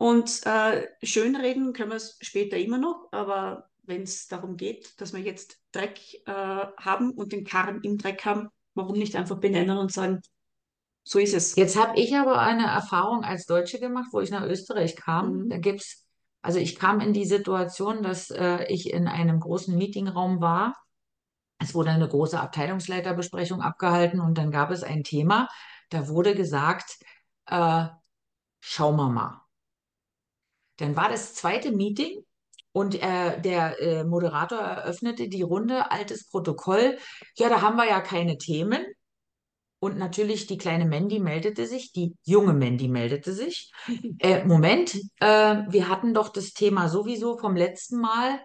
Und 0.01 0.47
äh, 0.47 0.87
schönreden 1.03 1.73
können 1.73 1.91
wir 1.91 1.97
es 1.97 2.19
später 2.21 2.57
immer 2.57 2.79
noch, 2.79 3.09
aber 3.11 3.69
wenn 3.83 4.03
es 4.03 4.29
darum 4.29 4.57
geht, 4.57 5.01
dass 5.01 5.13
wir 5.13 5.21
jetzt 5.21 5.59
Dreck 5.73 5.99
äh, 6.25 6.33
haben 6.33 7.11
und 7.11 7.33
den 7.33 7.45
Karren 7.45 7.81
im 7.83 7.99
Dreck 7.99 8.25
haben, 8.25 8.49
warum 8.79 8.97
nicht 8.97 9.17
einfach 9.17 9.39
benennen 9.39 9.77
und 9.77 9.93
sagen, 9.93 10.21
so 11.05 11.19
ist 11.19 11.35
es. 11.35 11.57
Jetzt 11.57 11.77
habe 11.77 11.99
ich 11.99 12.17
aber 12.17 12.39
eine 12.39 12.67
Erfahrung 12.67 13.25
als 13.25 13.47
Deutsche 13.47 13.79
gemacht, 13.79 14.09
wo 14.13 14.21
ich 14.21 14.31
nach 14.31 14.45
Österreich 14.45 14.97
kam. 14.97 15.45
Mhm. 15.45 15.49
Da 15.51 15.59
gibt's, 15.59 16.07
also 16.43 16.59
ich 16.59 16.77
kam 16.77 17.01
in 17.01 17.13
die 17.13 17.25
Situation, 17.25 18.03
dass 18.03 18.31
äh, 18.31 18.65
ich 18.73 18.91
in 18.91 19.09
einem 19.09 19.41
großen 19.41 19.77
Meetingraum 19.77 20.41
war. 20.41 20.75
Es 21.59 21.75
wurde 21.75 21.91
eine 21.91 22.09
große 22.09 22.39
Abteilungsleiterbesprechung 22.39 23.63
abgehalten 23.63 24.21
und 24.21 24.39
dann 24.39 24.51
gab 24.51 24.71
es 24.71 24.83
ein 24.83 25.03
Thema. 25.03 25.49
Da 25.91 26.09
wurde 26.09 26.35
gesagt, 26.35 26.99
äh, 27.47 27.87
schau 28.61 28.93
mal 28.93 29.09
mal. 29.09 29.41
Dann 30.77 30.95
war 30.95 31.09
das 31.09 31.35
zweite 31.35 31.73
Meeting 31.73 32.23
und 32.79 32.95
äh, 33.03 33.41
der 33.41 33.81
äh, 33.81 34.05
Moderator 34.05 34.61
eröffnete 34.61 35.29
die 35.29 35.43
Runde, 35.43 35.91
altes 35.91 36.29
Protokoll. 36.29 36.97
Ja, 37.37 37.49
da 37.49 37.61
haben 37.61 37.75
wir 37.75 37.89
ja 37.89 38.01
keine 38.01 38.39
Themen. 38.39 38.87
Und 39.81 39.99
natürlich 39.99 40.47
die 40.47 40.59
kleine 40.59 40.85
Mandy 40.87 41.19
meldete 41.19 41.67
sich, 41.67 41.91
die 41.93 42.15
junge 42.25 42.53
Mandy 42.53 42.87
meldete 42.87 43.33
sich. 43.33 43.73
Äh, 44.21 44.45
Moment, 44.45 44.95
äh, 45.19 45.57
wir 45.69 45.89
hatten 45.89 46.15
doch 46.15 46.29
das 46.29 46.53
Thema 46.53 46.89
sowieso 46.89 47.37
vom 47.37 47.57
letzten 47.57 48.01
Mal. 48.01 48.41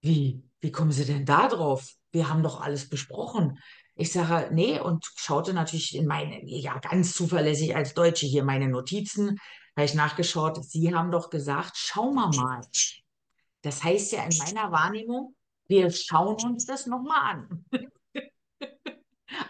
Wie, 0.00 0.42
wie 0.60 0.72
kommen 0.72 0.90
Sie 0.90 1.04
denn 1.04 1.24
da 1.24 1.46
drauf? 1.46 1.88
Wir 2.10 2.28
haben 2.28 2.42
doch 2.42 2.60
alles 2.60 2.88
besprochen. 2.88 3.60
Ich 3.94 4.10
sage, 4.10 4.52
nee, 4.52 4.80
und 4.80 5.04
schaute 5.14 5.54
natürlich 5.54 5.94
in 5.94 6.06
meine, 6.06 6.40
ja, 6.46 6.78
ganz 6.80 7.14
zuverlässig 7.14 7.76
als 7.76 7.94
Deutsche 7.94 8.26
hier 8.26 8.42
meine 8.42 8.68
Notizen. 8.68 9.38
Habe 9.76 9.84
ich 9.84 9.94
nachgeschaut, 9.94 10.64
Sie 10.64 10.92
haben 10.92 11.12
doch 11.12 11.30
gesagt, 11.30 11.76
schauen 11.76 12.14
wir 12.14 12.28
mal. 12.36 12.60
Das 13.62 13.82
heißt 13.82 14.12
ja 14.12 14.24
in 14.24 14.36
meiner 14.38 14.70
Wahrnehmung, 14.72 15.34
wir 15.68 15.90
schauen 15.90 16.36
uns 16.44 16.66
das 16.66 16.86
nochmal 16.86 17.36
an. 17.36 17.64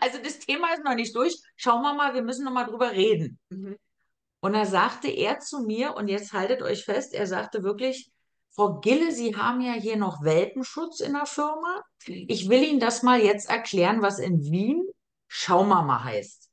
Also 0.01 0.19
das 0.23 0.39
Thema 0.39 0.73
ist 0.75 0.85
noch 0.85 0.95
nicht 0.95 1.15
durch. 1.15 1.35
Schauen 1.57 1.83
wir 1.83 1.95
mal, 1.95 2.15
wir 2.15 2.23
müssen 2.23 2.45
noch 2.45 2.53
mal 2.53 2.65
drüber 2.65 2.93
reden. 2.93 3.39
Mhm. 3.51 3.77
Und 4.41 4.53
da 4.55 4.65
sagte 4.65 5.09
er 5.09 5.39
zu 5.39 5.61
mir, 5.61 5.95
und 5.95 6.09
jetzt 6.09 6.33
haltet 6.33 6.63
euch 6.63 6.85
fest, 6.85 7.15
er 7.15 7.27
sagte 7.27 7.63
wirklich, 7.63 8.11
Frau 8.51 8.81
Gille, 8.81 9.13
Sie 9.13 9.37
haben 9.37 9.61
ja 9.61 9.73
hier 9.73 9.97
noch 9.97 10.23
Welpenschutz 10.23 11.01
in 11.01 11.15
der 11.15 11.27
Firma. 11.27 11.83
Ich 12.07 12.49
will 12.49 12.63
Ihnen 12.63 12.81
das 12.81 13.03
mal 13.03 13.21
jetzt 13.21 13.49
erklären, 13.49 14.03
was 14.03 14.19
in 14.19 14.43
Wien 14.43 14.87
Schaumama 15.29 16.05
heißt. 16.05 16.51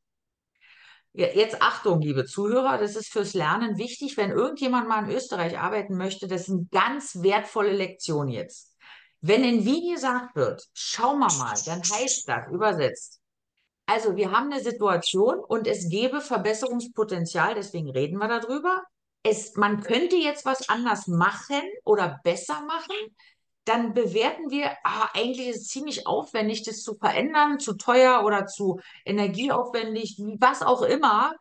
Jetzt 1.20 1.62
Achtung, 1.62 2.00
liebe 2.00 2.24
Zuhörer, 2.24 2.78
das 2.78 2.96
ist 2.96 3.12
fürs 3.12 3.34
Lernen 3.34 3.78
wichtig. 3.78 4.16
Wenn 4.16 4.32
irgendjemand 4.32 4.88
mal 4.88 5.04
in 5.04 5.16
Österreich 5.16 5.60
arbeiten 5.60 5.98
möchte, 5.98 6.28
das 6.28 6.44
ist 6.44 6.50
eine 6.50 6.68
ganz 6.72 7.22
wertvolle 7.22 7.74
Lektion 7.74 8.30
jetzt. 8.30 8.78
Wenn 9.20 9.44
in 9.44 9.66
Wien 9.66 9.94
gesagt 9.94 10.34
wird, 10.38 10.66
schau 10.74 11.18
mal 11.18 11.34
mal, 11.38 11.56
dann 11.66 11.82
heißt 11.82 12.30
das 12.30 12.48
übersetzt. 12.50 13.20
Also 13.86 14.16
wir 14.16 14.32
haben 14.32 14.50
eine 14.50 14.62
Situation 14.62 15.40
und 15.40 15.68
es 15.68 15.90
gäbe 15.90 16.22
Verbesserungspotenzial, 16.22 17.56
deswegen 17.56 17.90
reden 17.90 18.18
wir 18.18 18.30
darüber. 18.30 18.82
Es, 19.24 19.58
man 19.58 19.84
könnte 19.84 20.16
jetzt 20.16 20.46
was 20.46 20.70
anders 20.70 21.08
machen 21.08 21.62
oder 21.84 22.22
besser 22.24 22.62
machen. 22.62 22.96
Dann 23.66 23.94
bewerten 23.94 24.50
wir, 24.50 24.72
ah, 24.84 25.10
eigentlich 25.14 25.48
ist 25.50 25.62
es 25.62 25.68
ziemlich 25.68 26.08
aufwendig, 26.08 26.64
das 26.64 26.82
zu 26.82 26.96
verändern, 26.96 27.60
zu 27.60 27.74
teuer 27.74 28.24
oder 28.26 28.46
zu 28.46 28.80
energieaufwendig, 29.06 30.18
was 30.40 30.62
auch 30.62 30.82
immer. 30.82 31.36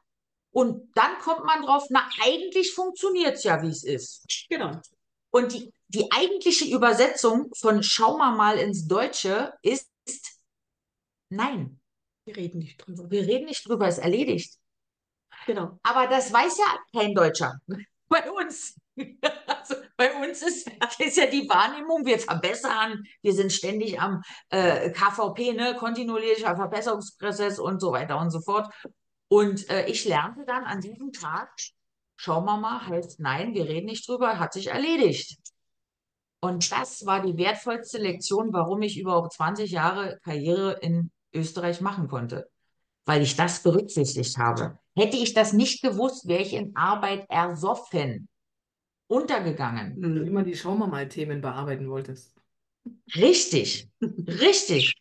Und 0.50 0.90
dann 0.96 1.18
kommt 1.20 1.44
man 1.44 1.62
drauf, 1.62 1.84
na, 1.90 2.08
eigentlich 2.22 2.74
funktioniert 2.74 3.36
es 3.36 3.44
ja, 3.44 3.62
wie 3.62 3.68
es 3.68 3.84
ist. 3.84 4.24
Genau. 4.48 4.72
Und 5.30 5.52
die, 5.52 5.72
die 5.88 6.10
eigentliche 6.10 6.64
Übersetzung 6.74 7.50
von 7.54 7.82
schau 7.82 8.16
mal 8.16 8.34
mal 8.34 8.58
ins 8.58 8.86
Deutsche 8.86 9.52
ist 9.62 9.88
nein. 11.30 11.80
Wir 12.24 12.36
reden 12.36 12.58
nicht 12.58 12.78
drüber. 12.78 13.10
Wir 13.10 13.26
reden 13.26 13.46
nicht 13.46 13.66
drüber, 13.66 13.88
ist 13.88 13.98
erledigt. 13.98 14.58
Genau. 15.46 15.78
Aber 15.82 16.06
das 16.06 16.32
weiß 16.32 16.58
ja 16.58 16.78
kein 16.92 17.14
Deutscher. 17.14 17.58
Bei 18.08 18.30
uns. 18.30 18.76
Also 19.68 19.82
bei 19.96 20.14
uns 20.14 20.42
ist, 20.42 20.70
ist 20.98 21.16
ja 21.16 21.26
die 21.26 21.48
Wahrnehmung, 21.48 22.04
wir 22.06 22.18
verbessern, 22.18 23.04
wir 23.22 23.32
sind 23.32 23.52
ständig 23.52 24.00
am 24.00 24.22
äh, 24.50 24.90
KVP, 24.90 25.52
ne, 25.52 25.76
kontinuierlicher 25.76 26.56
Verbesserungsprozess 26.56 27.58
und 27.58 27.80
so 27.80 27.92
weiter 27.92 28.18
und 28.18 28.30
so 28.30 28.40
fort. 28.40 28.72
Und 29.28 29.68
äh, 29.68 29.86
ich 29.86 30.04
lernte 30.04 30.44
dann 30.46 30.64
an 30.64 30.80
diesem 30.80 31.12
Tag, 31.12 31.50
schauen 32.16 32.44
wir 32.44 32.56
mal, 32.56 32.86
heißt 32.86 33.20
nein, 33.20 33.54
wir 33.54 33.68
reden 33.68 33.86
nicht 33.86 34.08
drüber, 34.08 34.38
hat 34.38 34.52
sich 34.52 34.68
erledigt. 34.68 35.38
Und 36.40 36.70
das 36.70 37.04
war 37.04 37.20
die 37.20 37.36
wertvollste 37.36 37.98
Lektion, 37.98 38.52
warum 38.52 38.80
ich 38.82 38.98
überhaupt 38.98 39.32
20 39.34 39.70
Jahre 39.70 40.18
Karriere 40.22 40.72
in 40.80 41.10
Österreich 41.34 41.80
machen 41.80 42.08
konnte. 42.08 42.48
Weil 43.06 43.22
ich 43.22 43.36
das 43.36 43.62
berücksichtigt 43.62 44.38
habe. 44.38 44.78
Hätte 44.94 45.16
ich 45.16 45.34
das 45.34 45.52
nicht 45.52 45.82
gewusst, 45.82 46.28
wäre 46.28 46.42
ich 46.42 46.52
in 46.52 46.76
Arbeit 46.76 47.26
ersoffen, 47.28 48.28
untergegangen. 49.08 49.96
Wenn 49.98 50.14
du 50.14 50.22
immer 50.22 50.44
die 50.44 50.54
Schauen 50.54 50.78
wir 50.78 50.86
mal 50.86 51.08
Themen 51.08 51.40
bearbeiten 51.40 51.90
wolltest. 51.90 52.34
Richtig, 53.16 53.88
richtig. 54.00 54.94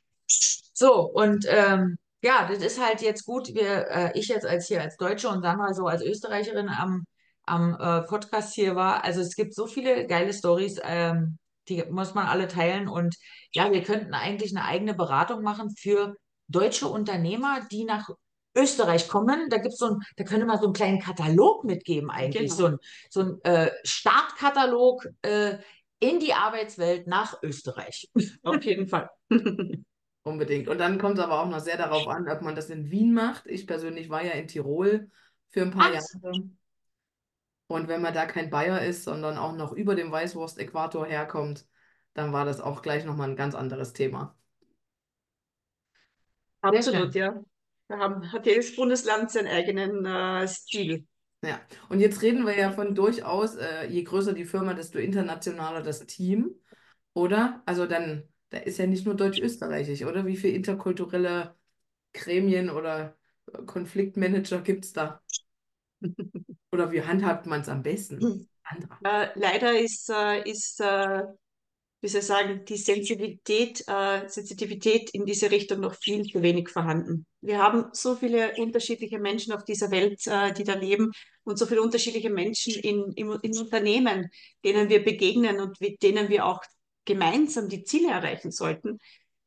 So, 0.73 1.01
und 1.01 1.45
ähm, 1.49 1.97
ja, 2.23 2.47
das 2.47 2.59
ist 2.59 2.83
halt 2.83 3.01
jetzt 3.01 3.25
gut. 3.25 3.53
Wir, 3.53 3.87
äh, 3.89 4.19
ich 4.19 4.27
jetzt 4.27 4.45
als 4.45 4.67
hier 4.67 4.81
als 4.81 4.97
Deutsche 4.97 5.29
und 5.29 5.41
Sandra 5.41 5.73
so 5.73 5.87
als 5.87 6.01
Österreicherin 6.01 6.69
am, 6.69 7.05
am 7.45 7.77
äh, 7.79 8.01
Podcast 8.03 8.53
hier 8.53 8.75
war. 8.75 9.03
Also 9.03 9.21
es 9.21 9.35
gibt 9.35 9.53
so 9.53 9.67
viele 9.67 10.07
geile 10.07 10.33
Stories, 10.33 10.79
ähm, 10.83 11.37
die 11.69 11.83
muss 11.89 12.13
man 12.15 12.27
alle 12.27 12.47
teilen. 12.47 12.87
Und 12.87 13.15
ja, 13.53 13.71
wir 13.71 13.83
könnten 13.83 14.13
eigentlich 14.13 14.55
eine 14.55 14.65
eigene 14.65 14.93
Beratung 14.93 15.43
machen 15.43 15.75
für 15.75 16.15
deutsche 16.47 16.87
Unternehmer, 16.87 17.61
die 17.71 17.83
nach 17.85 18.09
Österreich 18.57 19.07
kommen. 19.07 19.49
Da 19.49 19.57
gibt's 19.57 19.77
so 19.77 19.85
ein, 19.87 19.99
da 20.15 20.23
könnte 20.23 20.45
man 20.45 20.57
so 20.57 20.65
einen 20.65 20.73
kleinen 20.73 20.99
Katalog 20.99 21.63
mitgeben 21.63 22.09
eigentlich. 22.09 22.51
Genau. 22.51 22.55
So 22.55 22.65
ein, 22.65 22.77
so 23.09 23.21
ein 23.21 23.41
äh, 23.43 23.71
Startkatalog 23.83 25.07
äh, 25.21 25.57
in 25.99 26.19
die 26.19 26.33
Arbeitswelt 26.33 27.07
nach 27.07 27.41
Österreich. 27.43 28.09
Auf 28.43 28.63
jeden 28.63 28.87
Fall. 28.89 29.09
Unbedingt. 30.23 30.67
Und 30.67 30.79
dann 30.79 30.97
kommt 30.97 31.17
es 31.17 31.23
aber 31.23 31.41
auch 31.41 31.47
noch 31.47 31.59
sehr 31.59 31.77
darauf 31.77 32.07
an, 32.07 32.27
ob 32.27 32.41
man 32.41 32.55
das 32.55 32.69
in 32.69 32.91
Wien 32.91 33.13
macht. 33.13 33.47
Ich 33.47 33.65
persönlich 33.65 34.09
war 34.09 34.23
ja 34.23 34.31
in 34.31 34.47
Tirol 34.47 35.09
für 35.49 35.61
ein 35.61 35.71
paar 35.71 35.89
Ach. 35.89 35.93
Jahre. 35.93 36.49
Und 37.67 37.87
wenn 37.87 38.01
man 38.01 38.13
da 38.13 38.25
kein 38.25 38.49
Bayer 38.49 38.81
ist, 38.81 39.03
sondern 39.03 39.37
auch 39.37 39.53
noch 39.53 39.73
über 39.73 39.95
dem 39.95 40.11
Weißwurst-Äquator 40.11 41.05
herkommt, 41.05 41.65
dann 42.13 42.33
war 42.33 42.45
das 42.45 42.61
auch 42.61 42.81
gleich 42.81 43.05
nochmal 43.05 43.29
ein 43.29 43.35
ganz 43.35 43.55
anderes 43.55 43.93
Thema. 43.93 44.35
Absolut, 46.61 47.13
ja. 47.13 47.41
Da 47.87 47.97
haben, 47.97 48.31
hat 48.31 48.45
jedes 48.45 48.75
Bundesland 48.75 49.31
seinen 49.31 49.47
eigenen 49.47 50.05
äh, 50.05 50.47
Stil. 50.47 51.05
Ja, 51.41 51.61
und 51.89 51.99
jetzt 51.99 52.21
reden 52.21 52.45
wir 52.45 52.57
ja 52.57 52.71
von 52.71 52.95
durchaus, 52.95 53.55
äh, 53.55 53.85
je 53.87 54.03
größer 54.03 54.33
die 54.33 54.45
Firma, 54.45 54.73
desto 54.73 54.97
internationaler 54.99 55.81
das 55.81 56.05
Team, 56.05 56.55
oder? 57.13 57.61
Also 57.65 57.85
dann, 57.85 58.23
da 58.49 58.57
ist 58.57 58.79
ja 58.79 58.87
nicht 58.87 59.05
nur 59.05 59.15
deutsch-österreichisch, 59.15 60.03
oder? 60.03 60.25
Wie 60.25 60.35
viele 60.35 60.53
interkulturelle 60.53 61.55
Gremien 62.13 62.69
oder 62.69 63.15
äh, 63.53 63.63
Konfliktmanager 63.63 64.61
gibt 64.61 64.85
es 64.85 64.93
da? 64.93 65.21
Oder 66.71 66.91
wie 66.91 67.01
handhabt 67.01 67.45
man 67.45 67.61
es 67.61 67.69
am 67.69 67.81
besten? 67.81 68.47
Äh, 69.03 69.29
leider 69.35 69.79
ist, 69.79 70.09
äh, 70.09 70.43
ist 70.43 70.81
äh, 70.81 71.23
wie 72.01 72.07
soll 72.07 72.21
ich 72.21 72.27
sagen, 72.27 72.63
die 72.65 72.77
Sensibilität, 72.77 73.83
äh, 73.87 74.27
Sensitivität 74.27 75.09
in 75.11 75.25
diese 75.25 75.49
Richtung 75.49 75.79
noch 75.79 75.95
viel 75.95 76.23
zu 76.23 76.41
wenig 76.43 76.69
vorhanden. 76.69 77.25
Wir 77.41 77.57
haben 77.57 77.85
so 77.91 78.15
viele 78.15 78.53
unterschiedliche 78.57 79.19
Menschen 79.19 79.53
auf 79.53 79.63
dieser 79.63 79.89
Welt, 79.89 80.25
äh, 80.27 80.53
die 80.53 80.63
da 80.63 80.75
leben 80.75 81.11
und 81.43 81.57
so 81.57 81.65
viele 81.65 81.81
unterschiedliche 81.81 82.29
Menschen 82.29 82.75
in, 82.75 83.11
in, 83.13 83.31
in 83.41 83.57
Unternehmen, 83.57 84.29
denen 84.63 84.89
wir 84.89 85.03
begegnen 85.03 85.59
und 85.59 85.81
mit 85.81 86.03
denen 86.03 86.29
wir 86.29 86.45
auch 86.45 86.61
gemeinsam 87.05 87.67
die 87.67 87.83
Ziele 87.83 88.11
erreichen 88.11 88.51
sollten. 88.51 88.99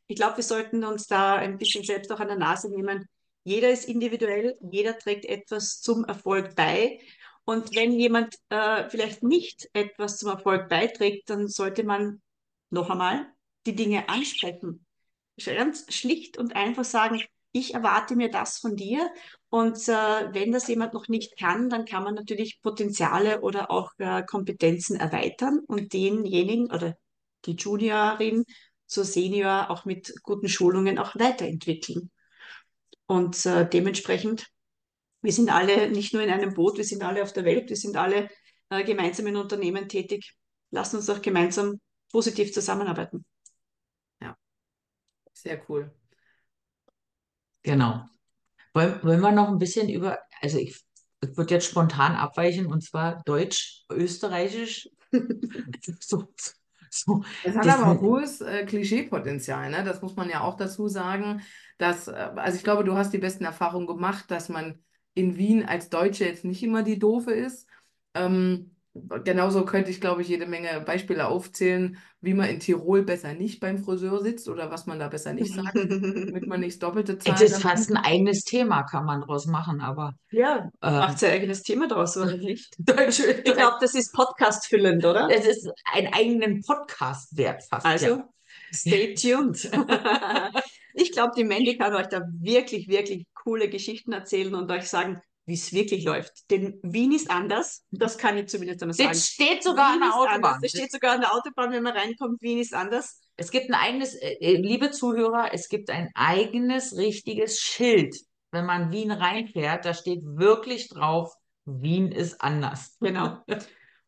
Ich 0.08 0.16
glaube, 0.16 0.38
wir 0.38 0.44
sollten 0.44 0.82
uns 0.84 1.06
da 1.06 1.36
ein 1.36 1.56
bisschen 1.56 1.84
selbst 1.84 2.10
auch 2.10 2.18
an 2.18 2.28
der 2.28 2.38
Nase 2.38 2.68
nehmen. 2.68 3.06
Jeder 3.44 3.70
ist 3.70 3.88
individuell, 3.88 4.56
jeder 4.72 4.98
trägt 4.98 5.24
etwas 5.24 5.80
zum 5.80 6.04
Erfolg 6.04 6.56
bei. 6.56 6.98
Und 7.44 7.76
wenn 7.76 7.92
jemand 7.92 8.34
äh, 8.48 8.88
vielleicht 8.90 9.22
nicht 9.22 9.68
etwas 9.72 10.18
zum 10.18 10.30
Erfolg 10.30 10.68
beiträgt, 10.68 11.30
dann 11.30 11.46
sollte 11.46 11.84
man 11.84 12.20
noch 12.70 12.90
einmal 12.90 13.26
die 13.66 13.74
Dinge 13.74 14.08
ansprechen. 14.08 14.86
Ganz 15.44 15.92
schlicht 15.92 16.38
und 16.38 16.54
einfach 16.54 16.84
sagen, 16.84 17.22
ich 17.52 17.74
erwarte 17.74 18.14
mir 18.14 18.30
das 18.30 18.58
von 18.58 18.76
dir. 18.76 19.10
Und 19.48 19.76
äh, 19.88 20.32
wenn 20.32 20.52
das 20.52 20.68
jemand 20.68 20.94
noch 20.94 21.08
nicht 21.08 21.36
kann, 21.38 21.68
dann 21.68 21.84
kann 21.84 22.04
man 22.04 22.14
natürlich 22.14 22.60
Potenziale 22.62 23.40
oder 23.40 23.70
auch 23.70 23.90
äh, 23.98 24.22
Kompetenzen 24.22 24.96
erweitern 24.96 25.60
und 25.66 25.92
denjenigen 25.92 26.66
oder 26.66 26.96
die 27.46 27.56
Juniorin 27.56 28.44
zur 28.86 29.04
Senior 29.04 29.70
auch 29.70 29.84
mit 29.84 30.14
guten 30.22 30.48
Schulungen 30.48 30.98
auch 30.98 31.16
weiterentwickeln. 31.16 32.10
Und 33.06 33.44
äh, 33.46 33.68
dementsprechend, 33.68 34.46
wir 35.22 35.32
sind 35.32 35.52
alle 35.52 35.90
nicht 35.90 36.12
nur 36.14 36.22
in 36.22 36.30
einem 36.30 36.54
Boot, 36.54 36.76
wir 36.76 36.84
sind 36.84 37.02
alle 37.02 37.22
auf 37.22 37.32
der 37.32 37.44
Welt, 37.44 37.68
wir 37.68 37.76
sind 37.76 37.96
alle 37.96 38.28
äh, 38.68 38.84
gemeinsam 38.84 39.26
in 39.26 39.36
Unternehmen 39.36 39.88
tätig. 39.88 40.34
Lassen 40.70 40.96
uns 40.96 41.10
auch 41.10 41.20
gemeinsam 41.20 41.80
positiv 42.10 42.52
zusammenarbeiten. 42.52 43.24
Ja, 44.20 44.36
sehr 45.32 45.60
cool. 45.68 45.90
Genau. 47.62 48.04
Wollen, 48.72 49.02
wollen 49.02 49.20
wir 49.20 49.32
noch 49.32 49.48
ein 49.48 49.58
bisschen 49.58 49.88
über, 49.88 50.18
also 50.40 50.58
ich, 50.58 50.80
ich 51.22 51.36
würde 51.36 51.54
jetzt 51.54 51.66
spontan 51.66 52.14
abweichen 52.14 52.66
und 52.66 52.82
zwar 52.82 53.22
Deutsch, 53.24 53.84
Österreichisch. 53.90 54.88
so, 56.00 56.32
so. 56.90 57.24
Das 57.44 57.56
hat 57.56 57.66
das 57.66 57.78
aber 57.78 57.92
auch 57.92 58.00
hohes 58.00 58.40
äh, 58.40 58.64
Klischeepotenzial, 58.64 59.70
ne? 59.70 59.84
Das 59.84 60.02
muss 60.02 60.16
man 60.16 60.28
ja 60.28 60.42
auch 60.42 60.56
dazu 60.56 60.88
sagen. 60.88 61.42
Dass, 61.78 62.08
äh, 62.08 62.30
also 62.36 62.56
ich 62.56 62.64
glaube, 62.64 62.84
du 62.84 62.94
hast 62.94 63.12
die 63.12 63.18
besten 63.18 63.44
Erfahrungen 63.44 63.86
gemacht, 63.86 64.30
dass 64.30 64.48
man 64.48 64.82
in 65.14 65.36
Wien 65.36 65.64
als 65.64 65.90
Deutsche 65.90 66.24
jetzt 66.24 66.44
nicht 66.44 66.62
immer 66.62 66.82
die 66.82 66.98
Doofe 66.98 67.32
ist. 67.32 67.66
Ähm, 68.14 68.76
genauso 68.94 69.64
könnte 69.64 69.90
ich, 69.90 70.00
glaube 70.00 70.22
ich, 70.22 70.28
jede 70.28 70.46
Menge 70.46 70.80
Beispiele 70.80 71.28
aufzählen, 71.28 71.98
wie 72.20 72.34
man 72.34 72.48
in 72.48 72.58
Tirol 72.58 73.02
besser 73.02 73.34
nicht 73.34 73.60
beim 73.60 73.78
Friseur 73.78 74.20
sitzt 74.20 74.48
oder 74.48 74.70
was 74.70 74.86
man 74.86 74.98
da 74.98 75.08
besser 75.08 75.32
nicht 75.32 75.54
sagt, 75.54 75.76
damit 75.76 76.46
man 76.46 76.60
nicht 76.60 76.82
doppelte 76.82 77.18
zahlt. 77.18 77.40
Es 77.40 77.52
ist 77.52 77.62
fast 77.62 77.90
ein 77.90 77.96
eigenes 77.96 78.42
Thema, 78.42 78.82
kann 78.82 79.04
man 79.04 79.20
draus 79.20 79.46
machen, 79.46 79.80
aber. 79.80 80.14
Ja, 80.30 80.70
äh, 80.82 80.90
macht 80.90 81.20
sein 81.20 81.32
eigenes 81.32 81.62
Thema 81.62 81.86
draus, 81.86 82.16
oder 82.16 82.36
nicht? 82.36 82.76
ich 82.78 83.44
glaube, 83.44 83.76
das 83.80 83.94
ist 83.94 84.12
Podcast-füllend, 84.12 85.04
oder? 85.04 85.28
Es 85.30 85.46
ist 85.46 85.70
ein 85.92 86.12
eigenen 86.12 86.62
Podcast 86.62 87.36
wert 87.36 87.62
fast. 87.62 87.86
Also, 87.86 88.06
ja. 88.06 88.28
stay 88.72 89.14
tuned. 89.20 89.70
ich 90.94 91.12
glaube, 91.12 91.32
die 91.36 91.44
Mandy 91.44 91.78
kann 91.78 91.94
euch 91.94 92.08
da 92.08 92.22
wirklich, 92.40 92.88
wirklich 92.88 93.26
coole 93.34 93.68
Geschichten 93.68 94.12
erzählen 94.12 94.54
und 94.54 94.70
euch 94.70 94.88
sagen, 94.88 95.22
wie 95.50 95.54
es 95.54 95.72
wirklich 95.72 96.04
läuft. 96.04 96.48
Denn 96.50 96.78
Wien 96.82 97.12
ist 97.12 97.28
anders, 97.28 97.84
das 97.90 98.16
kann 98.16 98.38
ich 98.38 98.46
zumindest 98.46 98.82
einmal 98.82 98.94
sagen. 98.94 99.10
Das 99.10 99.26
steht 99.26 99.64
sogar 99.64 99.94
Wien 99.94 100.02
an 100.02 100.08
der 100.08 100.16
Autobahn. 100.16 100.60
Das 100.62 100.70
steht 100.70 100.92
sogar 100.92 101.14
an 101.14 101.20
der 101.20 101.34
Autobahn, 101.34 101.72
wenn 101.72 101.82
man 101.82 101.96
reinkommt, 101.96 102.40
Wien 102.40 102.58
ist 102.58 102.72
anders. 102.72 103.20
Es 103.36 103.50
gibt 103.50 103.68
ein 103.68 103.74
eigenes, 103.74 104.14
äh, 104.14 104.34
äh, 104.40 104.56
liebe 104.56 104.92
Zuhörer, 104.92 105.50
es 105.52 105.68
gibt 105.68 105.90
ein 105.90 106.08
eigenes 106.14 106.96
richtiges 106.96 107.58
Schild, 107.58 108.16
wenn 108.52 108.64
man 108.64 108.92
Wien 108.92 109.10
reinfährt, 109.10 109.84
da 109.84 109.92
steht 109.92 110.20
wirklich 110.22 110.88
drauf, 110.88 111.34
Wien 111.64 112.12
ist 112.12 112.40
anders. 112.40 112.96
Genau. 113.00 113.38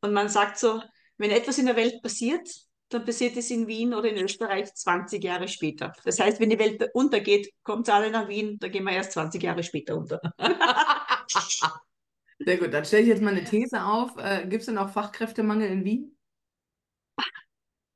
Und 0.00 0.12
man 0.12 0.28
sagt 0.28 0.58
so, 0.58 0.80
wenn 1.18 1.32
etwas 1.32 1.58
in 1.58 1.66
der 1.66 1.76
Welt 1.76 2.02
passiert, 2.02 2.48
dann 2.88 3.04
passiert 3.04 3.36
es 3.36 3.50
in 3.50 3.66
Wien 3.66 3.94
oder 3.94 4.08
in 4.08 4.22
Österreich 4.22 4.72
20 4.74 5.24
Jahre 5.24 5.48
später. 5.48 5.92
Das 6.04 6.20
heißt, 6.20 6.40
wenn 6.40 6.50
die 6.50 6.58
Welt 6.58 6.88
untergeht, 6.94 7.52
kommt 7.62 7.88
alle 7.88 8.10
nach 8.10 8.28
Wien, 8.28 8.58
da 8.60 8.68
gehen 8.68 8.84
wir 8.84 8.92
erst 8.92 9.12
20 9.12 9.42
Jahre 9.42 9.62
später 9.62 9.96
unter. 9.96 10.20
Sehr 12.38 12.56
gut, 12.56 12.72
dann 12.72 12.84
stelle 12.84 13.02
ich 13.02 13.08
jetzt 13.08 13.22
mal 13.22 13.30
eine 13.30 13.44
These 13.44 13.84
auf. 13.84 14.16
Äh, 14.18 14.46
gibt 14.48 14.60
es 14.60 14.66
denn 14.66 14.78
auch 14.78 14.90
Fachkräftemangel 14.90 15.68
in 15.68 15.84
Wien? 15.84 16.16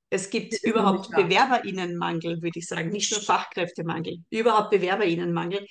Es 0.09 0.31
gibt 0.31 0.63
überhaupt 0.63 1.11
Bewerberinnenmangel, 1.11 2.41
würde 2.41 2.59
ich 2.59 2.67
sagen, 2.67 2.91
nicht 2.91 3.11
nur 3.11 3.21
Fachkräftemangel, 3.21 4.19
überhaupt 4.31 4.71
Bewerberinnenmangel 4.71 5.67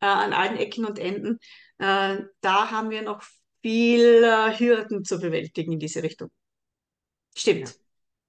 äh, 0.00 0.06
an 0.06 0.32
allen 0.32 0.56
Ecken 0.56 0.84
und 0.84 0.98
Enden. 0.98 1.38
Äh, 1.78 2.18
da 2.40 2.70
haben 2.70 2.90
wir 2.90 3.02
noch 3.02 3.22
viel 3.62 4.24
äh, 4.24 4.58
Hürden 4.58 5.04
zu 5.04 5.18
bewältigen 5.18 5.72
in 5.72 5.78
diese 5.80 6.02
Richtung. 6.02 6.30
Stimmt. 7.36 7.78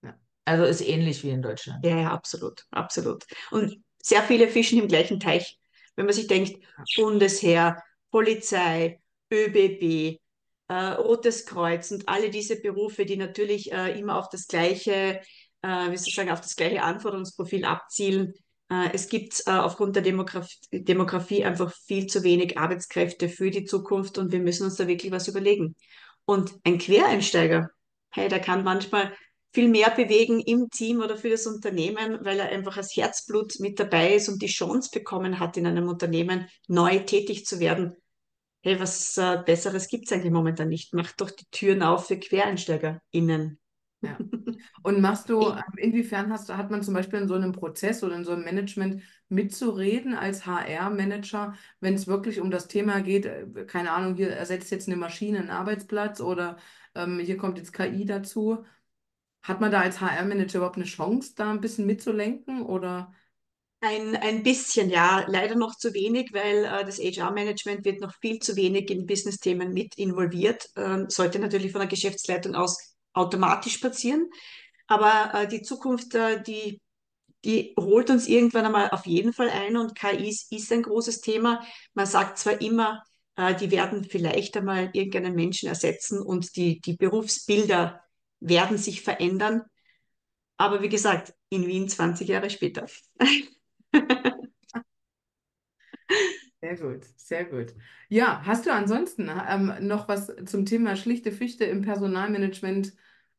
Ja. 0.03 0.17
Also 0.45 0.63
ist 0.63 0.81
ähnlich 0.81 1.23
wie 1.23 1.29
in 1.29 1.41
Deutschland. 1.41 1.85
Ja, 1.85 1.97
ja, 1.97 2.11
absolut, 2.11 2.65
absolut. 2.71 3.25
Und 3.51 3.83
sehr 4.01 4.23
viele 4.23 4.47
fischen 4.47 4.79
im 4.79 4.87
gleichen 4.87 5.19
Teich. 5.19 5.59
Wenn 5.95 6.05
man 6.05 6.15
sich 6.15 6.27
denkt, 6.27 6.63
Bundesheer, 6.95 7.83
Polizei, 8.11 8.99
ÖBB, 9.31 10.19
äh, 10.67 10.73
Rotes 10.73 11.45
Kreuz 11.45 11.91
und 11.91 12.07
alle 12.07 12.29
diese 12.29 12.61
Berufe, 12.61 13.05
die 13.05 13.17
natürlich 13.17 13.71
äh, 13.71 13.97
immer 13.99 14.17
auf 14.17 14.29
das 14.29 14.47
gleiche, 14.47 15.21
äh, 15.61 15.91
wie 15.91 15.97
soll 15.97 16.07
ich 16.07 16.15
sagen, 16.15 16.31
auf 16.31 16.41
das 16.41 16.55
gleiche 16.55 16.83
Anforderungsprofil 16.83 17.65
abzielen. 17.65 18.33
Äh, 18.69 18.89
es 18.93 19.09
gibt 19.09 19.43
äh, 19.47 19.51
aufgrund 19.51 19.95
der 19.95 20.03
Demografie, 20.03 20.57
Demografie 20.71 21.43
einfach 21.43 21.73
viel 21.85 22.07
zu 22.07 22.23
wenig 22.23 22.57
Arbeitskräfte 22.57 23.27
für 23.27 23.51
die 23.51 23.65
Zukunft 23.65 24.17
und 24.17 24.31
wir 24.31 24.39
müssen 24.39 24.63
uns 24.63 24.75
da 24.75 24.87
wirklich 24.87 25.11
was 25.11 25.27
überlegen. 25.27 25.75
Und 26.25 26.53
ein 26.63 26.77
Quereinsteiger, 26.77 27.69
hey, 28.11 28.29
der 28.29 28.39
kann 28.39 28.63
manchmal 28.63 29.13
viel 29.53 29.67
mehr 29.67 29.89
bewegen 29.89 30.39
im 30.39 30.69
Team 30.69 31.01
oder 31.01 31.17
für 31.17 31.29
das 31.29 31.45
Unternehmen, 31.45 32.19
weil 32.23 32.39
er 32.39 32.49
einfach 32.49 32.77
als 32.77 32.95
Herzblut 32.95 33.59
mit 33.59 33.79
dabei 33.79 34.15
ist 34.15 34.29
und 34.29 34.41
die 34.41 34.47
Chance 34.47 34.89
bekommen 34.93 35.39
hat, 35.39 35.57
in 35.57 35.67
einem 35.67 35.89
Unternehmen 35.89 36.47
neu 36.67 36.99
tätig 36.99 37.45
zu 37.45 37.59
werden. 37.59 37.97
Hey, 38.63 38.79
was 38.79 39.17
äh, 39.17 39.41
Besseres 39.43 39.87
gibt 39.87 40.05
es 40.05 40.11
eigentlich 40.11 40.31
momentan 40.31 40.69
nicht. 40.69 40.93
Macht 40.93 41.19
doch 41.19 41.31
die 41.31 41.45
Türen 41.49 41.81
auf 41.81 42.07
für 42.07 42.19
QuereinsteigerInnen. 42.19 43.59
Ja. 44.01 44.17
Und 44.83 45.01
machst 45.01 45.29
du, 45.29 45.41
ähm, 45.49 45.63
inwiefern 45.77 46.31
hast, 46.31 46.49
hat 46.55 46.69
man 46.69 46.83
zum 46.83 46.93
Beispiel 46.93 47.19
in 47.19 47.27
so 47.27 47.33
einem 47.35 47.53
Prozess 47.53 48.03
oder 48.03 48.15
in 48.15 48.23
so 48.23 48.31
einem 48.33 48.43
Management 48.43 49.01
mitzureden 49.29 50.13
als 50.13 50.45
HR-Manager, 50.45 51.55
wenn 51.79 51.95
es 51.95 52.07
wirklich 52.07 52.39
um 52.39 52.51
das 52.51 52.67
Thema 52.67 53.01
geht, 53.01 53.25
äh, 53.25 53.47
keine 53.65 53.91
Ahnung, 53.91 54.15
hier 54.15 54.31
ersetzt 54.31 54.71
jetzt 54.71 54.87
eine 54.87 54.97
Maschine 54.97 55.39
einen 55.39 55.49
Arbeitsplatz 55.49 56.21
oder 56.21 56.57
ähm, 56.95 57.19
hier 57.19 57.37
kommt 57.37 57.57
jetzt 57.57 57.73
KI 57.73 58.05
dazu. 58.05 58.63
Hat 59.43 59.61
man 59.61 59.71
da 59.71 59.81
als 59.81 60.01
HR-Manager 60.01 60.57
überhaupt 60.59 60.77
eine 60.77 60.85
Chance, 60.85 61.33
da 61.35 61.51
ein 61.51 61.61
bisschen 61.61 61.87
mitzulenken 61.87 62.61
oder? 62.63 63.11
Ein, 63.83 64.15
ein 64.15 64.43
bisschen, 64.43 64.91
ja, 64.91 65.25
leider 65.27 65.55
noch 65.55 65.75
zu 65.75 65.93
wenig, 65.95 66.31
weil 66.33 66.65
äh, 66.65 66.85
das 66.85 66.99
HR-Management 66.99 67.83
wird 67.83 67.99
noch 67.99 68.13
viel 68.21 68.37
zu 68.37 68.55
wenig 68.55 68.91
in 68.91 69.07
Business-Themen 69.07 69.73
mit 69.73 69.95
involviert. 69.97 70.69
Ähm, 70.75 71.09
sollte 71.09 71.39
natürlich 71.39 71.71
von 71.71 71.79
der 71.81 71.87
Geschäftsleitung 71.89 72.53
aus 72.53 72.95
automatisch 73.13 73.79
passieren. 73.79 74.29
Aber 74.85 75.31
äh, 75.33 75.47
die 75.47 75.63
Zukunft, 75.63 76.13
äh, 76.13 76.43
die, 76.43 76.79
die 77.45 77.73
holt 77.79 78.11
uns 78.11 78.27
irgendwann 78.27 78.65
einmal 78.65 78.91
auf 78.91 79.07
jeden 79.07 79.33
Fall 79.33 79.49
ein 79.49 79.75
und 79.77 79.95
KI 79.95 80.29
ist, 80.29 80.71
ein 80.71 80.83
großes 80.83 81.21
Thema. 81.21 81.65
Man 81.95 82.05
sagt 82.05 82.37
zwar 82.37 82.61
immer, 82.61 83.03
äh, 83.35 83.55
die 83.55 83.71
werden 83.71 84.03
vielleicht 84.03 84.57
einmal 84.57 84.91
irgendeinen 84.93 85.33
Menschen 85.35 85.69
ersetzen 85.69 86.21
und 86.21 86.55
die, 86.55 86.81
die 86.81 86.97
Berufsbilder 86.97 88.01
werden 88.41 88.77
sich 88.77 89.01
verändern. 89.01 89.63
Aber 90.57 90.83
wie 90.83 90.89
gesagt, 90.89 91.33
in 91.49 91.65
Wien 91.67 91.89
20 91.89 92.27
Jahre 92.27 92.49
später. 92.51 92.85
Sehr 96.61 96.75
gut, 96.77 97.05
sehr 97.17 97.45
gut. 97.45 97.73
Ja, 98.09 98.43
hast 98.45 98.65
du 98.67 98.73
ansonsten 98.73 99.29
ähm, 99.49 99.73
noch 99.87 100.07
was 100.07 100.31
zum 100.45 100.65
Thema 100.65 100.95
schlichte 100.95 101.31
Fichte 101.31 101.65
im 101.65 101.81
Personalmanagement 101.81 102.93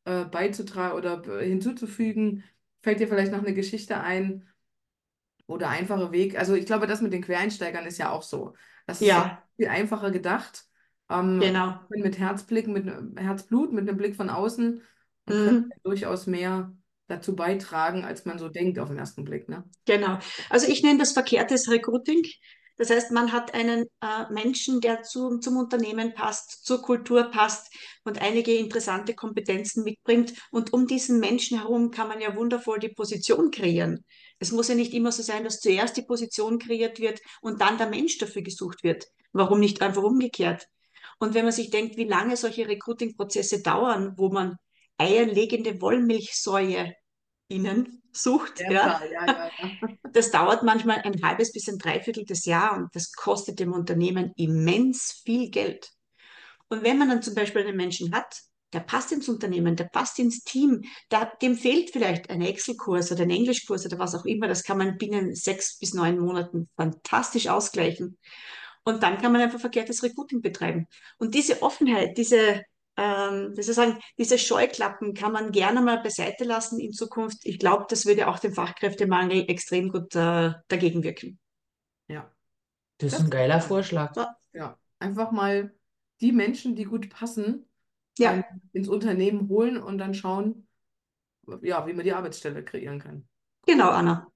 äh, 0.05 0.25
beizutragen 0.25 0.97
oder 0.97 1.21
hinzuzufügen? 1.41 2.43
fällt 2.81 2.99
dir 2.99 3.07
vielleicht 3.07 3.31
noch 3.31 3.39
eine 3.39 3.53
Geschichte 3.53 3.97
ein 4.01 4.45
oder 5.47 5.69
einfache 5.69 6.11
Weg? 6.11 6.37
Also 6.37 6.55
ich 6.55 6.65
glaube, 6.65 6.87
das 6.87 7.01
mit 7.01 7.13
den 7.13 7.23
Quereinsteigern 7.23 7.85
ist 7.85 7.97
ja 7.97 8.11
auch 8.11 8.23
so. 8.23 8.55
Das 8.87 9.01
ist 9.01 9.13
Ja, 9.13 9.43
viel 9.57 9.67
einfacher 9.67 10.11
gedacht. 10.11 10.67
Ähm, 11.09 11.39
genau. 11.39 11.79
mit 11.89 12.17
Herzblick, 12.19 12.67
mit 12.67 12.87
einem 12.89 13.17
Herzblut, 13.17 13.71
mit 13.73 13.87
einem 13.87 13.97
Blick 13.97 14.15
von 14.15 14.29
außen 14.29 14.81
Mhm. 15.27 15.73
durchaus 15.83 16.27
mehr 16.27 16.73
dazu 17.07 17.35
beitragen, 17.35 18.05
als 18.05 18.25
man 18.25 18.39
so 18.39 18.49
denkt 18.49 18.79
auf 18.79 18.89
den 18.89 18.97
ersten 18.97 19.23
Blick, 19.23 19.49
ne? 19.49 19.63
Genau. 19.85 20.19
Also 20.49 20.67
ich 20.67 20.83
nenne 20.83 20.99
das 20.99 21.11
verkehrtes 21.11 21.69
Recruiting. 21.69 22.23
Das 22.75 22.89
heißt, 22.89 23.11
man 23.11 23.31
hat 23.31 23.53
einen 23.53 23.85
äh, 24.01 24.31
Menschen, 24.31 24.81
der 24.81 25.03
zu, 25.03 25.37
zum 25.37 25.57
Unternehmen 25.57 26.13
passt, 26.15 26.65
zur 26.65 26.81
Kultur 26.81 27.25
passt 27.25 27.71
und 28.03 28.19
einige 28.19 28.55
interessante 28.55 29.13
Kompetenzen 29.13 29.83
mitbringt. 29.83 30.33
Und 30.49 30.73
um 30.73 30.87
diesen 30.87 31.19
Menschen 31.19 31.59
herum 31.59 31.91
kann 31.91 32.07
man 32.07 32.19
ja 32.19 32.35
wundervoll 32.35 32.79
die 32.79 32.89
Position 32.89 33.51
kreieren. 33.51 34.03
Es 34.39 34.51
muss 34.51 34.69
ja 34.69 34.75
nicht 34.75 34.93
immer 34.93 35.11
so 35.11 35.21
sein, 35.21 35.43
dass 35.43 35.59
zuerst 35.59 35.97
die 35.97 36.01
Position 36.01 36.57
kreiert 36.57 36.99
wird 36.99 37.21
und 37.41 37.61
dann 37.61 37.77
der 37.77 37.89
Mensch 37.89 38.17
dafür 38.17 38.41
gesucht 38.41 38.83
wird. 38.83 39.05
Warum 39.33 39.59
nicht 39.59 39.81
einfach 39.81 40.03
umgekehrt? 40.03 40.67
Und 41.19 41.35
wenn 41.35 41.45
man 41.45 41.53
sich 41.53 41.69
denkt, 41.69 41.95
wie 41.95 42.05
lange 42.05 42.37
solche 42.37 42.67
Recruiting-Prozesse 42.67 43.61
dauern, 43.61 44.13
wo 44.17 44.29
man 44.29 44.57
eierlegende 45.03 45.81
Wollmilchsäue 45.81 46.95
innen 47.47 48.01
sucht, 48.11 48.59
Ja, 48.59 48.69
ja, 48.69 49.01
ja. 49.27 49.51
das 50.13 50.31
dauert 50.31 50.63
manchmal 50.63 51.01
ein 51.01 51.21
halbes 51.21 51.51
bis 51.51 51.67
ein 51.67 51.77
Dreiviertel 51.77 52.25
des 52.25 52.45
Jahr 52.45 52.77
und 52.77 52.95
das 52.95 53.11
kostet 53.11 53.59
dem 53.59 53.73
Unternehmen 53.73 54.31
immens 54.35 55.21
viel 55.23 55.49
Geld. 55.49 55.91
Und 56.69 56.83
wenn 56.83 56.97
man 56.97 57.09
dann 57.09 57.21
zum 57.21 57.35
Beispiel 57.35 57.61
einen 57.61 57.77
Menschen 57.77 58.13
hat, 58.13 58.41
der 58.71 58.79
passt 58.79 59.11
ins 59.11 59.29
Unternehmen, 59.29 59.75
der 59.75 59.85
passt 59.85 60.17
ins 60.19 60.43
Team, 60.43 60.83
der, 61.11 61.31
dem 61.41 61.55
fehlt 61.55 61.91
vielleicht 61.91 62.29
ein 62.29 62.41
Excel-Kurs 62.41 63.11
oder 63.11 63.23
ein 63.23 63.29
Englischkurs 63.29 63.85
oder 63.85 63.99
was 63.99 64.15
auch 64.15 64.25
immer, 64.25 64.47
das 64.47 64.63
kann 64.63 64.79
man 64.79 64.97
binnen 64.97 65.35
sechs 65.35 65.77
bis 65.77 65.93
neun 65.93 66.19
Monaten 66.19 66.69
fantastisch 66.75 67.47
ausgleichen. 67.47 68.17
Und 68.83 69.03
dann 69.03 69.19
kann 69.19 69.31
man 69.31 69.41
einfach 69.41 69.59
verkehrtes 69.59 70.03
Recruiting 70.03 70.41
betreiben. 70.41 70.87
Und 71.17 71.35
diese 71.35 71.61
Offenheit, 71.61 72.17
diese, 72.17 72.63
ähm, 72.97 73.55
soll 73.55 73.59
ich 73.59 73.65
sagen, 73.73 73.99
diese 74.17 74.37
Scheuklappen 74.37 75.13
kann 75.13 75.31
man 75.31 75.51
gerne 75.51 75.81
mal 75.81 76.01
beiseite 76.03 76.43
lassen 76.43 76.79
in 76.79 76.91
Zukunft. 76.93 77.39
Ich 77.43 77.57
glaube, 77.59 77.85
das 77.89 78.05
würde 78.05 78.27
auch 78.27 78.39
dem 78.39 78.53
Fachkräftemangel 78.53 79.49
extrem 79.49 79.89
gut 79.89 80.15
äh, 80.15 80.53
dagegen 80.67 81.03
wirken. 81.03 81.39
Ja. 82.07 82.31
Das 82.99 83.13
ist 83.13 83.19
Das 83.19 83.25
ein 83.25 83.29
geiler 83.31 83.57
ist- 83.57 83.65
Vorschlag. 83.67 84.15
Ja, 84.53 84.77
einfach 84.99 85.31
mal 85.31 85.73
die 86.21 86.31
Menschen, 86.31 86.75
die 86.75 86.83
gut 86.85 87.09
passen, 87.09 87.65
Ja. 88.19 88.33
ähm, 88.33 88.43
ins 88.73 88.87
Unternehmen 88.87 89.49
holen 89.49 89.77
und 89.81 89.97
dann 89.97 90.13
schauen, 90.13 90.67
ja, 91.61 91.85
wie 91.87 91.93
man 91.93 92.05
die 92.05 92.13
Arbeitsstelle 92.13 92.63
kreieren 92.63 92.99
kann. 92.99 93.27
Genau, 93.65 93.89
Anna. 93.89 94.27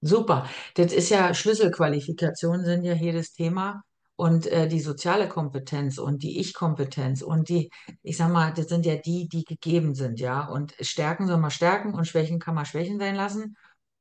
Super. 0.00 0.48
Das 0.74 0.92
ist 0.92 1.10
ja 1.10 1.32
Schlüsselqualifikationen 1.34 2.64
sind 2.64 2.84
ja 2.84 2.92
hier 2.94 3.12
das 3.12 3.32
Thema. 3.32 3.82
Und 4.16 4.46
äh, 4.46 4.68
die 4.68 4.80
soziale 4.80 5.28
Kompetenz 5.28 5.98
und 5.98 6.22
die 6.22 6.38
Ich-Kompetenz 6.38 7.20
und 7.20 7.48
die, 7.48 7.70
ich 8.02 8.16
sag 8.16 8.30
mal, 8.30 8.52
das 8.52 8.68
sind 8.68 8.86
ja 8.86 8.94
die, 8.96 9.28
die 9.28 9.44
gegeben 9.44 9.94
sind, 9.94 10.20
ja. 10.20 10.46
Und 10.46 10.74
Stärken 10.80 11.26
soll 11.26 11.38
man 11.38 11.50
stärken 11.50 11.94
und 11.94 12.06
Schwächen 12.06 12.38
kann 12.38 12.54
man 12.54 12.64
Schwächen 12.64 12.98
sein 13.00 13.16
lassen. 13.16 13.56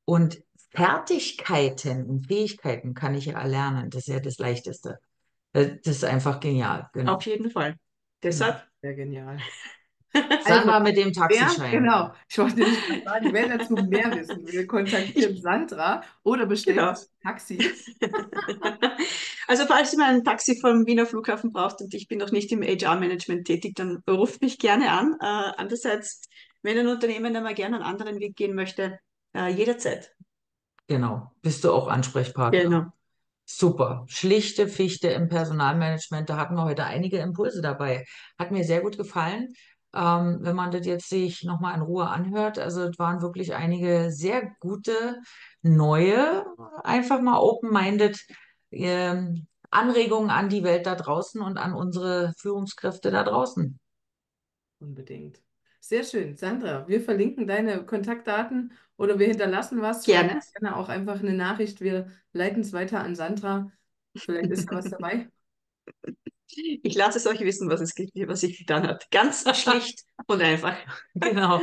Und 0.06 0.39
Fertigkeiten 0.71 2.06
und 2.06 2.28
Fähigkeiten 2.28 2.93
kann 2.93 3.15
ich 3.15 3.26
ja 3.26 3.39
erlernen. 3.39 3.89
Das 3.89 4.02
ist 4.08 4.13
ja 4.13 4.19
das 4.19 4.38
Leichteste. 4.38 4.99
Äh, 5.54 5.78
Das 5.84 5.97
ist 5.97 6.06
einfach 6.06 6.39
genial. 6.39 6.89
Genau. 6.93 7.15
Auf 7.15 7.26
jeden 7.26 7.49
Fall. 7.49 7.78
Deshalb, 8.21 8.63
Sehr 8.82 8.95
genial. 8.95 9.38
Sandra 10.45 10.80
mit 10.80 10.97
dem 10.97 11.08
Wer, 11.08 11.13
Taxischein. 11.13 11.71
genau, 11.71 12.12
ich 12.30 12.38
wollte 12.38 12.60
nicht 12.60 12.89
mal 12.89 13.04
sagen, 13.04 13.34
wer 13.34 13.58
dazu 13.58 13.73
mehr 13.73 14.12
wissen 14.15 14.45
will, 14.45 14.67
kontaktiert 14.67 15.38
Sandra 15.41 16.04
oder 16.23 16.45
bestellt 16.45 16.78
Genau. 16.78 16.93
Taxi. 17.23 17.58
also 19.47 19.65
falls 19.65 19.93
ihr 19.93 19.99
mal 19.99 20.13
ein 20.13 20.23
Taxi 20.23 20.60
vom 20.60 20.86
Wiener 20.86 21.06
Flughafen 21.06 21.52
braucht 21.52 21.82
und 21.82 21.93
ich 21.93 22.08
bin 22.08 22.19
noch 22.19 22.32
nicht 22.32 22.52
im 22.52 22.62
HR-Management 22.62 23.45
tätig, 23.47 23.76
dann 23.76 24.04
ruft 24.10 24.41
mich 24.41 24.60
gerne 24.60 24.91
an. 24.91 25.15
Äh, 25.19 25.54
andererseits, 25.58 26.21
wenn 26.62 26.78
ein 26.78 26.88
Unternehmen 26.88 27.36
einmal 27.36 27.54
gerne 27.56 27.78
einen 27.78 27.86
anderen 27.86 28.19
Weg 28.19 28.36
gehen 28.36 28.56
möchte, 28.56 28.99
äh, 29.36 29.49
jederzeit. 29.49 30.13
Genau. 30.88 31.32
Bist 31.41 31.63
du 31.63 31.71
auch 31.71 31.88
Ansprechpartner? 31.88 32.62
Genau. 32.62 32.86
Super. 33.45 34.06
Schlichte 34.08 34.67
Fichte 34.67 35.10
im 35.10 35.28
Personalmanagement. 35.28 36.30
Da 36.30 36.38
hatten 36.38 36.56
wir 36.56 36.63
heute 36.63 36.86
einige 36.86 37.17
Impulse 37.17 37.62
dabei. 37.62 38.06
Hat 38.39 38.52
mir 38.52 38.63
sehr 38.63 38.82
gut 38.82 38.97
gefallen. 38.97 39.54
Ähm, 39.95 40.39
wenn 40.41 40.56
man 40.56 40.71
das 40.71 40.86
jetzt 40.86 41.10
sich 41.10 41.43
nochmal 41.43 41.75
in 41.75 41.82
Ruhe 41.82 42.08
anhört. 42.08 42.58
Also 42.58 42.84
es 42.84 42.97
waren 42.97 43.21
wirklich 43.21 43.53
einige 43.53 44.12
sehr 44.12 44.51
gute, 44.60 45.19
neue, 45.62 46.45
einfach 46.84 47.21
mal 47.21 47.38
open-minded 47.38 48.19
ähm, 48.71 49.47
Anregungen 49.69 50.29
an 50.29 50.49
die 50.49 50.63
Welt 50.63 50.86
da 50.86 50.95
draußen 50.95 51.41
und 51.41 51.58
an 51.58 51.73
unsere 51.73 52.34
Führungskräfte 52.38 53.12
da 53.12 53.23
draußen. 53.23 53.79
Unbedingt. 54.79 55.41
Sehr 55.79 56.03
schön. 56.03 56.38
Sandra, 56.38 56.88
wir 56.88 57.01
verlinken 57.01 57.45
deine 57.45 57.86
Kontaktdaten 57.86 58.71
oder 58.97 59.19
wir 59.19 59.27
hinterlassen 59.27 59.82
was. 59.82 60.06
Gerne. 60.06 60.39
Gerne 60.60 60.77
auch 60.77 60.89
einfach 60.89 61.19
eine 61.19 61.34
Nachricht. 61.34 61.82
Wir 61.82 62.10
leiten 62.32 62.62
es 62.62 62.71
weiter 62.71 63.01
an 63.01 63.15
Sandra. 63.15 63.71
Vielleicht 64.15 64.51
ist 64.51 64.71
da 64.71 64.77
was 64.77 64.89
dabei. 64.89 65.29
Ich 66.55 66.95
lasse 66.95 67.17
es 67.17 67.27
euch 67.27 67.39
wissen, 67.41 67.69
was 67.69 67.81
es 67.81 67.95
gibt, 67.95 68.11
was 68.27 68.43
ich 68.43 68.57
getan 68.57 68.87
habe. 68.87 68.99
Ganz 69.11 69.43
schlicht 69.57 70.03
und 70.27 70.41
einfach. 70.41 70.77
Genau. 71.15 71.61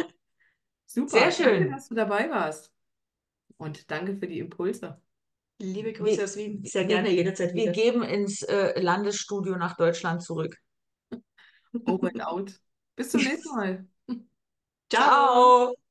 Super. 0.87 1.09
Sehr 1.09 1.33
schön. 1.33 1.61
Danke, 1.62 1.70
dass 1.74 1.88
du 1.88 1.94
dabei 1.94 2.31
warst. 2.31 2.72
Und 3.57 3.90
danke 3.90 4.16
für 4.16 4.26
die 4.26 4.38
Impulse. 4.38 5.00
Liebe 5.61 5.92
Grüße 5.92 6.16
Wir- 6.16 6.24
aus 6.24 6.37
Wien. 6.37 6.64
Sehr 6.64 6.83
wir- 6.83 6.88
gerne, 6.88 7.11
jederzeit 7.11 7.55
Wir 7.55 7.62
wieder. 7.64 7.72
geben 7.72 8.03
ins 8.03 8.42
äh, 8.42 8.81
Landesstudio 8.81 9.57
nach 9.57 9.76
Deutschland 9.76 10.22
zurück. 10.22 10.57
Over 11.87 12.09
and 12.09 12.22
out. 12.22 12.61
Bis 12.96 13.11
zum 13.11 13.22
nächsten 13.22 13.55
Mal. 13.57 13.87
Ciao. 14.90 15.72
Ciao. 15.72 15.89